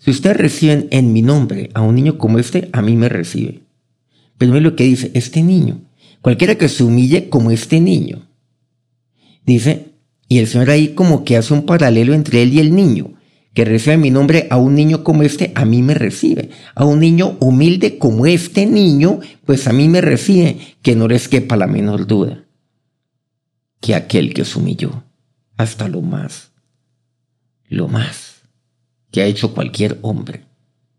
Si 0.00 0.10
ustedes 0.10 0.36
reciben 0.36 0.88
en 0.90 1.12
mi 1.12 1.22
nombre 1.22 1.70
a 1.74 1.82
un 1.82 1.94
niño 1.94 2.18
como 2.18 2.40
este, 2.40 2.68
a 2.72 2.82
mí 2.82 2.96
me 2.96 3.08
recibe. 3.08 3.60
Pero 4.38 4.56
es 4.56 4.62
lo 4.62 4.74
que 4.74 4.84
dice, 4.84 5.12
este 5.14 5.42
niño, 5.42 5.82
cualquiera 6.22 6.56
que 6.56 6.68
se 6.68 6.82
humille 6.82 7.28
como 7.28 7.52
este 7.52 7.78
niño. 7.80 8.26
Dice, 9.46 9.92
y 10.26 10.38
el 10.38 10.48
Señor 10.48 10.70
ahí 10.70 10.88
como 10.88 11.24
que 11.24 11.36
hace 11.36 11.54
un 11.54 11.66
paralelo 11.66 12.14
entre 12.14 12.42
él 12.42 12.52
y 12.54 12.58
el 12.58 12.74
niño, 12.74 13.12
que 13.54 13.64
recibe 13.64 13.94
en 13.94 14.00
mi 14.00 14.10
nombre 14.10 14.48
a 14.50 14.56
un 14.56 14.74
niño 14.74 15.04
como 15.04 15.22
este, 15.22 15.52
a 15.54 15.64
mí 15.64 15.82
me 15.82 15.94
recibe. 15.94 16.50
A 16.74 16.84
un 16.84 16.98
niño 16.98 17.36
humilde 17.38 17.98
como 17.98 18.26
este 18.26 18.66
niño, 18.66 19.20
pues 19.44 19.68
a 19.68 19.72
mí 19.72 19.86
me 19.88 20.00
recibe, 20.00 20.58
que 20.82 20.96
no 20.96 21.06
les 21.06 21.28
quepa 21.28 21.56
la 21.56 21.66
menor 21.68 22.08
duda 22.08 22.44
que 23.80 23.94
aquel 23.94 24.34
que 24.34 24.42
os 24.42 24.54
humilló 24.56 25.04
hasta 25.56 25.88
lo 25.88 26.02
más, 26.02 26.52
lo 27.68 27.88
más 27.88 28.29
que 29.10 29.22
ha 29.22 29.26
hecho 29.26 29.54
cualquier 29.54 29.98
hombre, 30.02 30.46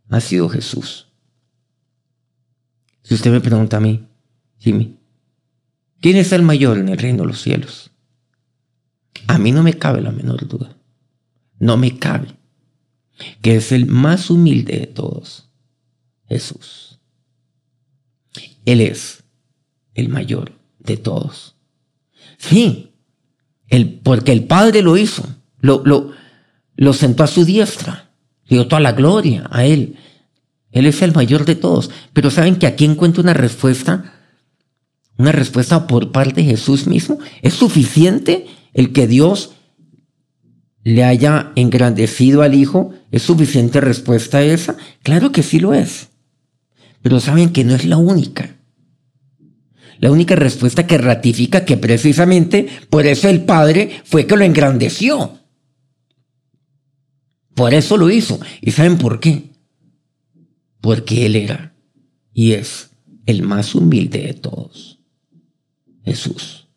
ha 0.10 0.20
sido 0.20 0.50
Jesús. 0.50 1.08
Si 3.04 3.14
usted 3.14 3.32
me 3.32 3.42
pregunta 3.42 3.78
a 3.78 3.80
mí, 3.80 4.08
Jimmy, 4.60 4.98
¿quién 6.02 6.18
es 6.18 6.32
el 6.32 6.44
mayor 6.44 6.78
en 6.78 6.90
el 6.90 6.98
reino 6.98 7.24
de 7.24 7.28
los 7.28 7.42
cielos? 7.42 7.92
A 9.28 9.38
mí 9.38 9.52
no 9.52 9.64
me 9.64 9.74
cabe 9.74 10.02
la 10.02 10.12
menor 10.12 10.48
duda, 10.48 10.78
no 11.60 11.78
me 11.78 11.98
cabe, 11.98 12.36
que 13.42 13.56
es 13.56 13.72
el 13.72 13.86
más 13.86 14.30
humilde 14.30 14.80
de 14.80 14.88
todos, 14.88 15.50
Jesús. 16.28 17.00
Él 18.66 18.82
es 18.82 19.24
el 19.94 20.10
mayor 20.10 20.54
de 20.80 20.98
todos. 20.98 21.56
Sí, 22.38 22.94
el, 23.68 24.00
porque 24.00 24.32
el 24.32 24.46
Padre 24.46 24.82
lo 24.82 24.98
hizo, 24.98 25.24
lo, 25.60 25.82
lo, 25.86 26.01
lo 26.82 26.94
sentó 26.94 27.24
a 27.24 27.28
su 27.28 27.46
diestra, 27.46 28.10
dio 28.50 28.66
toda 28.68 28.82
la 28.82 28.94
gloria 28.94 29.48
a 29.52 29.66
Él. 29.66 29.98
Él 30.72 30.88
es 30.88 31.04
el 31.04 31.14
mayor 31.14 31.46
de 31.46 31.54
todos. 31.54 31.92
Pero 32.12 32.32
¿saben 32.32 32.56
que 32.56 32.66
aquí 32.66 32.86
encuentro 32.86 33.22
una 33.22 33.36
respuesta? 33.36 34.16
Una 35.16 35.32
respuesta 35.32 35.86
por 35.86 36.12
parte 36.12 36.42
de 36.42 36.48
Jesús 36.48 36.88
mismo. 36.88 37.20
¿Es 37.44 37.54
suficiente 37.54 38.48
el 38.74 38.94
que 38.94 39.06
Dios 39.06 39.52
le 40.84 41.04
haya 41.04 41.52
engrandecido 41.56 42.42
al 42.42 42.56
Hijo? 42.56 42.92
¿Es 43.12 43.22
suficiente 43.22 43.80
respuesta 43.80 44.42
esa? 44.42 44.76
Claro 45.04 45.32
que 45.32 45.44
sí 45.44 45.60
lo 45.60 45.76
es. 45.76 46.10
Pero 47.04 47.20
saben 47.20 47.54
que 47.54 47.64
no 47.64 47.76
es 47.76 47.86
la 47.86 47.98
única. 47.98 48.56
La 50.00 50.10
única 50.10 50.36
respuesta 50.36 50.88
que 50.88 50.98
ratifica 50.98 51.64
que 51.64 51.78
precisamente 51.78 52.70
por 52.90 53.06
eso 53.06 53.30
el 53.30 53.44
Padre 53.44 54.02
fue 54.04 54.26
que 54.26 54.36
lo 54.36 54.44
engrandeció. 54.44 55.41
Por 57.56 57.74
eso 57.74 57.98
lo 57.98 58.10
hizo. 58.10 58.40
¿Y 58.62 58.72
saben 58.72 58.98
por 58.98 59.20
qué? 59.20 59.52
Porque 60.80 61.26
Él 61.26 61.36
era 61.36 61.76
y 62.34 62.54
es 62.54 62.92
el 63.26 63.44
más 63.44 63.76
humilde 63.76 64.24
de 64.24 64.34
todos. 64.34 65.00
Jesús. 66.04 66.68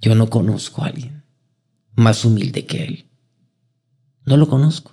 Yo 0.00 0.14
no 0.14 0.30
conozco 0.30 0.82
a 0.82 0.86
alguien 0.86 1.18
más 1.98 2.24
humilde 2.24 2.64
que 2.64 2.84
Él. 2.84 3.06
No 4.24 4.36
lo 4.36 4.48
conozco. 4.48 4.92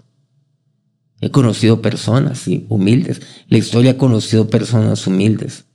He 1.22 1.30
conocido 1.30 1.82
personas, 1.82 2.48
humildes. 2.68 3.22
La 3.48 3.58
historia 3.58 3.92
ha 3.92 3.98
conocido 3.98 4.50
personas 4.50 5.06
humildes. 5.06 5.66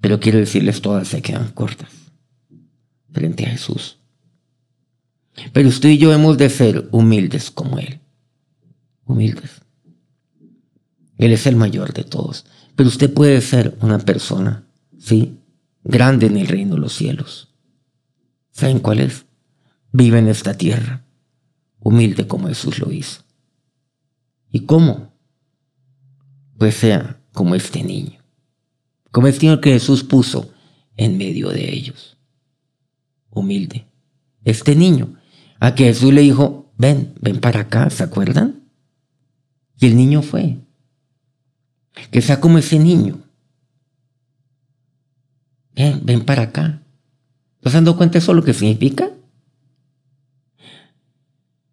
Pero 0.00 0.18
quiero 0.18 0.38
decirles, 0.38 0.82
todas 0.82 1.08
se 1.08 1.22
quedan 1.22 1.52
cortas 1.52 1.90
frente 3.12 3.46
a 3.46 3.50
Jesús. 3.50 3.98
Pero 5.52 5.68
usted 5.68 5.90
y 5.90 5.98
yo 5.98 6.12
hemos 6.12 6.38
de 6.38 6.50
ser 6.50 6.88
humildes 6.92 7.50
como 7.50 7.78
Él. 7.78 8.00
Humildes. 9.04 9.62
Él 11.18 11.32
es 11.32 11.46
el 11.46 11.56
mayor 11.56 11.92
de 11.92 12.04
todos. 12.04 12.46
Pero 12.76 12.88
usted 12.88 13.12
puede 13.12 13.40
ser 13.40 13.76
una 13.80 13.98
persona, 13.98 14.66
¿sí? 14.98 15.38
Grande 15.84 16.26
en 16.26 16.36
el 16.36 16.48
reino 16.48 16.74
de 16.74 16.80
los 16.80 16.94
cielos. 16.94 17.54
¿Saben 18.50 18.80
cuál 18.80 19.00
es? 19.00 19.26
Vive 19.92 20.18
en 20.18 20.28
esta 20.28 20.54
tierra, 20.54 21.04
humilde 21.80 22.26
como 22.26 22.48
Jesús 22.48 22.78
lo 22.78 22.90
hizo. 22.90 23.22
¿Y 24.50 24.60
cómo? 24.60 25.12
Pues 26.58 26.76
sea 26.76 27.20
como 27.32 27.54
este 27.54 27.82
niño. 27.82 28.20
Como 29.10 29.26
este 29.26 29.46
niño 29.46 29.60
que 29.60 29.72
Jesús 29.72 30.04
puso 30.04 30.52
en 30.96 31.18
medio 31.18 31.50
de 31.50 31.72
ellos. 31.72 32.16
Humilde. 33.30 33.86
Este 34.44 34.74
niño, 34.74 35.14
a 35.62 35.76
que 35.76 35.84
Jesús 35.84 36.12
le 36.12 36.22
dijo, 36.22 36.72
ven, 36.76 37.14
ven 37.20 37.38
para 37.38 37.60
acá, 37.60 37.88
¿se 37.88 38.02
acuerdan? 38.02 38.64
Y 39.78 39.86
el 39.86 39.96
niño 39.96 40.20
fue. 40.22 40.58
Que 42.10 42.20
sea 42.20 42.40
como 42.40 42.58
ese 42.58 42.80
niño. 42.80 43.20
Ven, 45.76 46.00
ven 46.02 46.24
para 46.24 46.42
acá. 46.42 46.82
¿Estás 47.58 47.74
dando 47.74 47.96
cuenta 47.96 48.18
eso 48.18 48.34
lo 48.34 48.42
que 48.42 48.54
significa? 48.54 49.08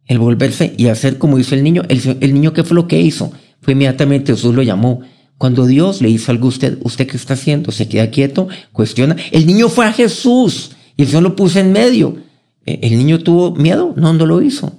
el 0.06 0.20
volverse 0.20 0.74
y 0.76 0.88
hacer 0.88 1.18
como 1.18 1.40
hizo 1.40 1.56
el 1.56 1.64
niño. 1.64 1.82
El, 1.88 2.34
niño, 2.34 2.54
¿qué 2.54 2.64
fue 2.64 2.76
lo 2.76 2.88
que 2.88 3.02
hizo? 3.02 3.32
Fue 3.62 3.74
inmediatamente 3.74 4.34
Jesús 4.34 4.54
lo 4.54 4.62
llamó. 4.62 5.02
Cuando 5.40 5.66
Dios 5.66 6.00
le 6.02 6.10
hizo 6.10 6.32
algo 6.32 6.46
a 6.46 6.50
usted, 6.50 6.78
¿usted 6.84 7.08
qué 7.08 7.18
está 7.18 7.34
haciendo? 7.34 7.72
Se 7.72 7.88
queda 7.88 8.12
quieto, 8.12 8.50
cuestiona. 8.72 9.16
El 9.32 9.48
niño 9.48 9.68
fue 9.68 9.88
a 9.88 9.94
Jesús 9.94 10.72
y 10.96 11.04
el 11.04 11.08
Señor 11.08 11.24
lo 11.24 11.36
puso 11.36 11.60
en 11.60 11.72
medio. 11.72 12.29
E, 12.70 12.80
¿El 12.84 12.98
niño 12.98 13.20
tuvo 13.20 13.56
miedo? 13.56 13.94
No, 13.96 14.14
no 14.14 14.26
lo 14.26 14.42
hizo. 14.42 14.74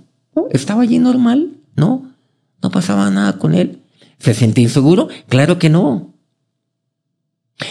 ¿Estaba 0.50 0.82
allí 0.82 0.98
normal? 0.98 1.56
No, 1.74 2.12
no 2.62 2.70
pasaba 2.70 3.10
nada 3.10 3.38
con 3.38 3.54
él. 3.54 3.82
¿Se 4.18 4.34
sentía 4.34 4.64
inseguro? 4.64 5.08
Claro 5.28 5.58
que 5.58 5.68
no. 5.68 6.14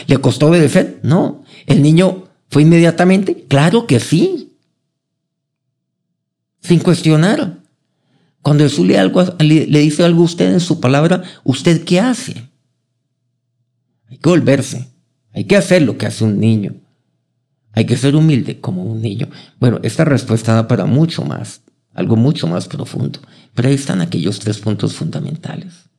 ¿Le 0.07 0.17
costó 0.17 0.47
obedecer? 0.47 0.99
No. 1.03 1.43
¿El 1.67 1.81
niño 1.81 2.25
fue 2.49 2.63
inmediatamente? 2.63 3.45
Claro 3.47 3.87
que 3.87 3.99
sí 3.99 4.49
sin 6.61 6.79
cuestionar. 6.79 7.59
Cuando 8.41 8.63
Jesús 8.63 8.85
le, 8.85 8.97
algo, 8.97 9.23
le, 9.39 9.79
dice 9.79 10.03
algo 10.03 10.21
a 10.21 10.25
usted 10.25 10.53
en 10.53 10.59
su 10.59 10.79
palabra, 10.79 11.23
¿usted 11.43 11.83
qué 11.83 11.99
hace? 11.99 12.49
Hay 14.07 14.17
que 14.17 14.29
volverse, 14.29 14.87
hay 15.33 15.45
que 15.45 15.57
hacer 15.57 15.81
lo 15.81 15.97
que 15.97 16.07
hace 16.07 16.23
un 16.23 16.39
niño. 16.39 16.75
Hay 17.73 17.85
que 17.85 17.97
ser 17.97 18.15
humilde 18.15 18.59
como 18.59 18.83
un 18.83 19.01
niño. 19.01 19.29
Bueno, 19.59 19.79
esta 19.83 20.05
respuesta 20.05 20.53
da 20.53 20.67
para 20.67 20.85
mucho 20.85 21.23
más, 21.23 21.61
algo 21.93 22.15
mucho 22.15 22.47
más 22.47 22.67
profundo. 22.67 23.19
Pero 23.53 23.69
ahí 23.69 23.75
están 23.75 24.01
aquellos 24.01 24.39
tres 24.39 24.59
puntos 24.59 24.95
fundamentales. 24.95 25.89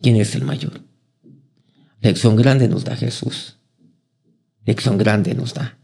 ¿Quién 0.00 0.16
es 0.16 0.34
el 0.34 0.44
mayor? 0.44 0.80
Lección 2.00 2.36
grande 2.36 2.68
nos 2.68 2.84
da 2.84 2.96
Jesús. 2.96 3.58
Lección 4.64 4.98
grande 4.98 5.34
nos 5.34 5.54
da 5.54 5.78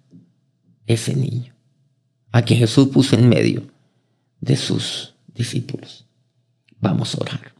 ese 0.87 1.15
niño 1.15 1.55
a 2.33 2.43
quien 2.43 2.61
Jesús 2.61 2.89
puso 2.89 3.17
en 3.17 3.29
medio 3.29 3.63
de 4.41 4.57
sus 4.57 5.15
discípulos. 5.35 6.07
Vamos 6.81 7.15
a 7.15 7.19
orar. 7.21 7.55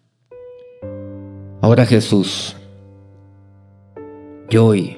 Ahora 1.61 1.85
Jesús, 1.85 2.57
yo 4.49 4.67
hoy, 4.67 4.97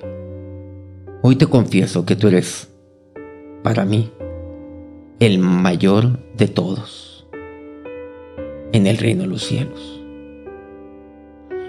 hoy 1.23 1.37
te 1.37 1.47
confieso 1.47 2.05
que 2.05 2.17
tú 2.17 2.29
eres 2.29 2.69
para 3.63 3.85
mí 3.85 4.13
el 5.21 5.39
mayor 5.39 6.19
de 6.37 6.49
todos 6.49 7.29
en 8.73 8.87
el 8.87 8.99
reino 8.99 9.23
de 9.23 9.29
los 9.29 9.45
cielos. 9.45 10.01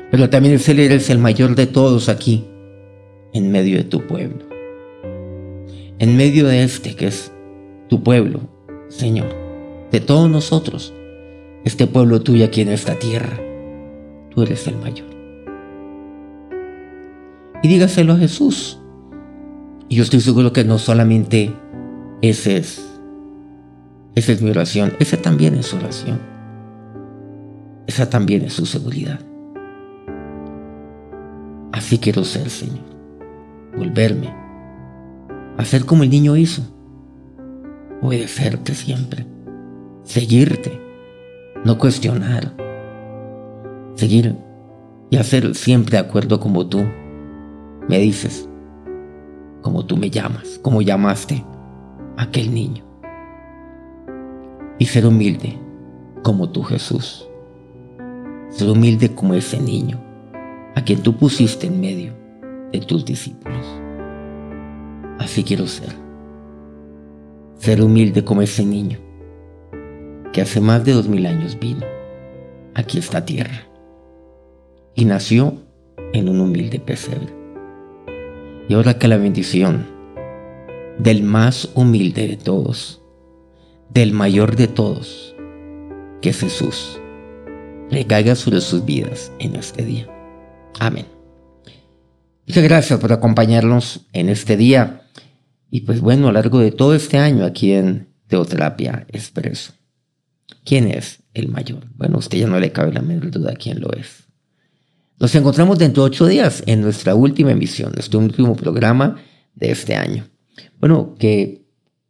Pero 0.09 0.29
también 0.29 0.59
eres 0.67 1.09
el 1.09 1.19
mayor 1.19 1.55
de 1.55 1.67
todos 1.67 2.09
aquí, 2.09 2.45
en 3.33 3.51
medio 3.51 3.77
de 3.77 3.83
tu 3.83 4.05
pueblo. 4.07 4.45
En 5.99 6.17
medio 6.17 6.47
de 6.47 6.63
este 6.63 6.95
que 6.95 7.07
es 7.07 7.31
tu 7.89 8.03
pueblo, 8.03 8.41
Señor, 8.89 9.27
de 9.91 9.99
todos 9.99 10.29
nosotros, 10.29 10.93
este 11.63 11.87
pueblo 11.87 12.21
tuyo 12.21 12.45
aquí 12.45 12.61
en 12.61 12.69
esta 12.69 12.97
tierra. 12.97 13.39
Tú 14.31 14.41
eres 14.41 14.67
el 14.67 14.77
mayor. 14.77 15.07
Y 17.61 17.67
dígaselo 17.67 18.13
a 18.13 18.17
Jesús. 18.17 18.79
Y 19.89 19.95
yo 19.95 20.03
estoy 20.03 20.21
seguro 20.21 20.53
que 20.53 20.63
no 20.63 20.77
solamente 20.79 21.53
es, 22.21 22.47
esa 22.47 22.81
es 24.31 24.41
mi 24.41 24.49
oración, 24.49 24.93
esa 24.99 25.17
también 25.17 25.55
es 25.55 25.67
su 25.67 25.77
oración. 25.77 26.19
Esa 27.85 28.09
también 28.09 28.43
es 28.43 28.53
su 28.53 28.65
seguridad. 28.65 29.19
Así 31.73 31.97
quiero 31.97 32.23
ser, 32.23 32.49
Señor. 32.49 32.85
Volverme. 33.77 34.33
Hacer 35.57 35.85
como 35.85 36.03
el 36.03 36.09
niño 36.09 36.37
hizo 36.37 36.63
obedecerte 38.01 38.75
siempre, 38.75 39.25
seguirte, 40.03 40.79
no 41.63 41.77
cuestionar, 41.77 42.53
seguir 43.95 44.35
y 45.09 45.15
hacer 45.15 45.55
siempre 45.55 45.97
de 45.97 46.05
acuerdo 46.05 46.39
como 46.39 46.67
tú 46.67 46.83
me 47.87 47.99
dices, 47.99 48.49
como 49.63 49.83
tú 49.87 49.97
me 49.97 50.11
llamas, 50.11 50.59
como 50.61 50.83
llamaste 50.83 51.43
a 52.15 52.23
aquel 52.23 52.53
niño. 52.53 52.83
Y 54.77 54.85
ser 54.85 55.07
humilde 55.07 55.57
como 56.21 56.49
tú 56.49 56.61
Jesús, 56.61 57.27
ser 58.49 58.69
humilde 58.69 59.15
como 59.15 59.33
ese 59.33 59.59
niño 59.59 59.99
a 60.75 60.83
quien 60.83 61.01
tú 61.01 61.17
pusiste 61.17 61.65
en 61.65 61.81
medio 61.81 62.13
de 62.71 62.79
tus 62.81 63.03
discípulos. 63.03 63.65
Así 65.17 65.43
quiero 65.43 65.65
ser 65.65 66.03
ser 67.63 67.81
humilde 67.81 68.25
como 68.25 68.41
ese 68.41 68.65
niño 68.65 68.99
que 70.33 70.41
hace 70.41 70.59
más 70.59 70.83
de 70.83 70.91
dos 70.91 71.07
mil 71.07 71.25
años 71.25 71.57
vino 71.57 71.85
aquí 72.73 72.97
a 72.97 72.99
esta 72.99 73.25
tierra 73.25 73.69
y 74.95 75.05
nació 75.05 75.61
en 76.11 76.27
un 76.27 76.41
humilde 76.41 76.81
pesebre. 76.81 77.42
Y 78.69 78.75
ahora 78.75 78.97
que 78.97 79.07
la 79.07 79.17
bendición 79.17 79.85
del 80.97 81.23
más 81.23 81.69
humilde 81.75 82.27
de 82.27 82.37
todos, 82.37 83.01
del 83.89 84.13
mayor 84.13 84.55
de 84.55 84.67
todos, 84.67 85.35
que 86.21 86.29
es 86.29 86.39
Jesús, 86.39 86.99
recaiga 87.91 88.35
sobre 88.35 88.61
sus 88.61 88.85
vidas 88.85 89.31
en 89.39 89.55
este 89.55 89.83
día. 89.83 90.07
Amén. 90.79 91.05
Muchas 92.47 92.63
gracias 92.63 92.99
por 92.99 93.11
acompañarnos 93.11 94.05
en 94.13 94.29
este 94.29 94.57
día. 94.57 95.01
Y 95.69 95.81
pues 95.81 96.01
bueno, 96.01 96.27
a 96.27 96.31
lo 96.31 96.39
largo 96.39 96.59
de 96.59 96.71
todo 96.71 96.95
este 96.95 97.17
año 97.17 97.45
aquí 97.45 97.73
en 97.73 98.07
Teoterapia 98.27 99.05
Expreso. 99.09 99.73
¿Quién 100.63 100.87
es 100.87 101.23
el 101.33 101.49
mayor? 101.49 101.87
Bueno, 101.95 102.15
a 102.15 102.19
usted 102.19 102.37
ya 102.37 102.47
no 102.47 102.59
le 102.59 102.71
cabe 102.71 102.93
la 102.93 103.01
menor 103.01 103.31
duda 103.31 103.55
quién 103.55 103.81
lo 103.81 103.91
es. 103.93 104.22
Nos 105.23 105.33
encontramos 105.35 105.79
dentro 105.79 106.03
de 106.03 106.07
ocho 106.07 106.27
días 106.27 106.63
en 106.65 106.81
nuestra 106.81 107.15
última 107.15 107.51
emisión, 107.51 107.93
nuestro 107.93 108.19
último 108.19 108.57
programa 108.57 109.23
de 109.55 109.71
este 109.71 109.95
año. 109.95 110.25
Bueno, 110.81 111.15
que 111.17 111.61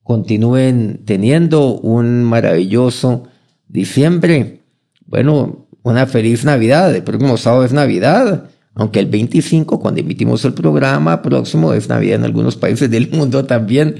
continúen 0.01 1.03
teniendo 1.05 1.75
un 1.75 2.23
maravilloso 2.23 3.25
diciembre. 3.67 4.63
Bueno, 5.05 5.67
una 5.83 6.07
feliz 6.07 6.43
Navidad. 6.43 6.95
El 6.95 7.03
próximo 7.03 7.37
sábado 7.37 7.65
es 7.65 7.71
Navidad. 7.71 8.49
Aunque 8.73 8.99
el 8.99 9.05
25, 9.05 9.79
cuando 9.79 10.01
emitimos 10.01 10.43
el 10.43 10.55
programa 10.55 11.21
próximo, 11.21 11.71
es 11.73 11.89
Navidad 11.89 12.15
en 12.15 12.23
algunos 12.23 12.55
países 12.55 12.89
del 12.89 13.11
mundo 13.11 13.45
también. 13.45 13.97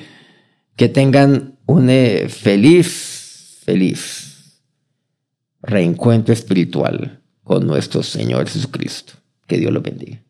Que 0.76 0.90
tengan 0.90 1.60
un 1.68 1.92
eh, 1.92 2.30
feliz, 2.30 3.60
feliz 3.64 4.60
reencuentro 5.62 6.34
espiritual 6.34 7.23
con 7.44 7.68
nuestro 7.68 8.04
Señor 8.04 8.48
Jesucristo. 8.48 9.14
Que 9.48 9.58
Dios 9.58 9.72
los 9.72 9.84
bendiga. 9.84 10.22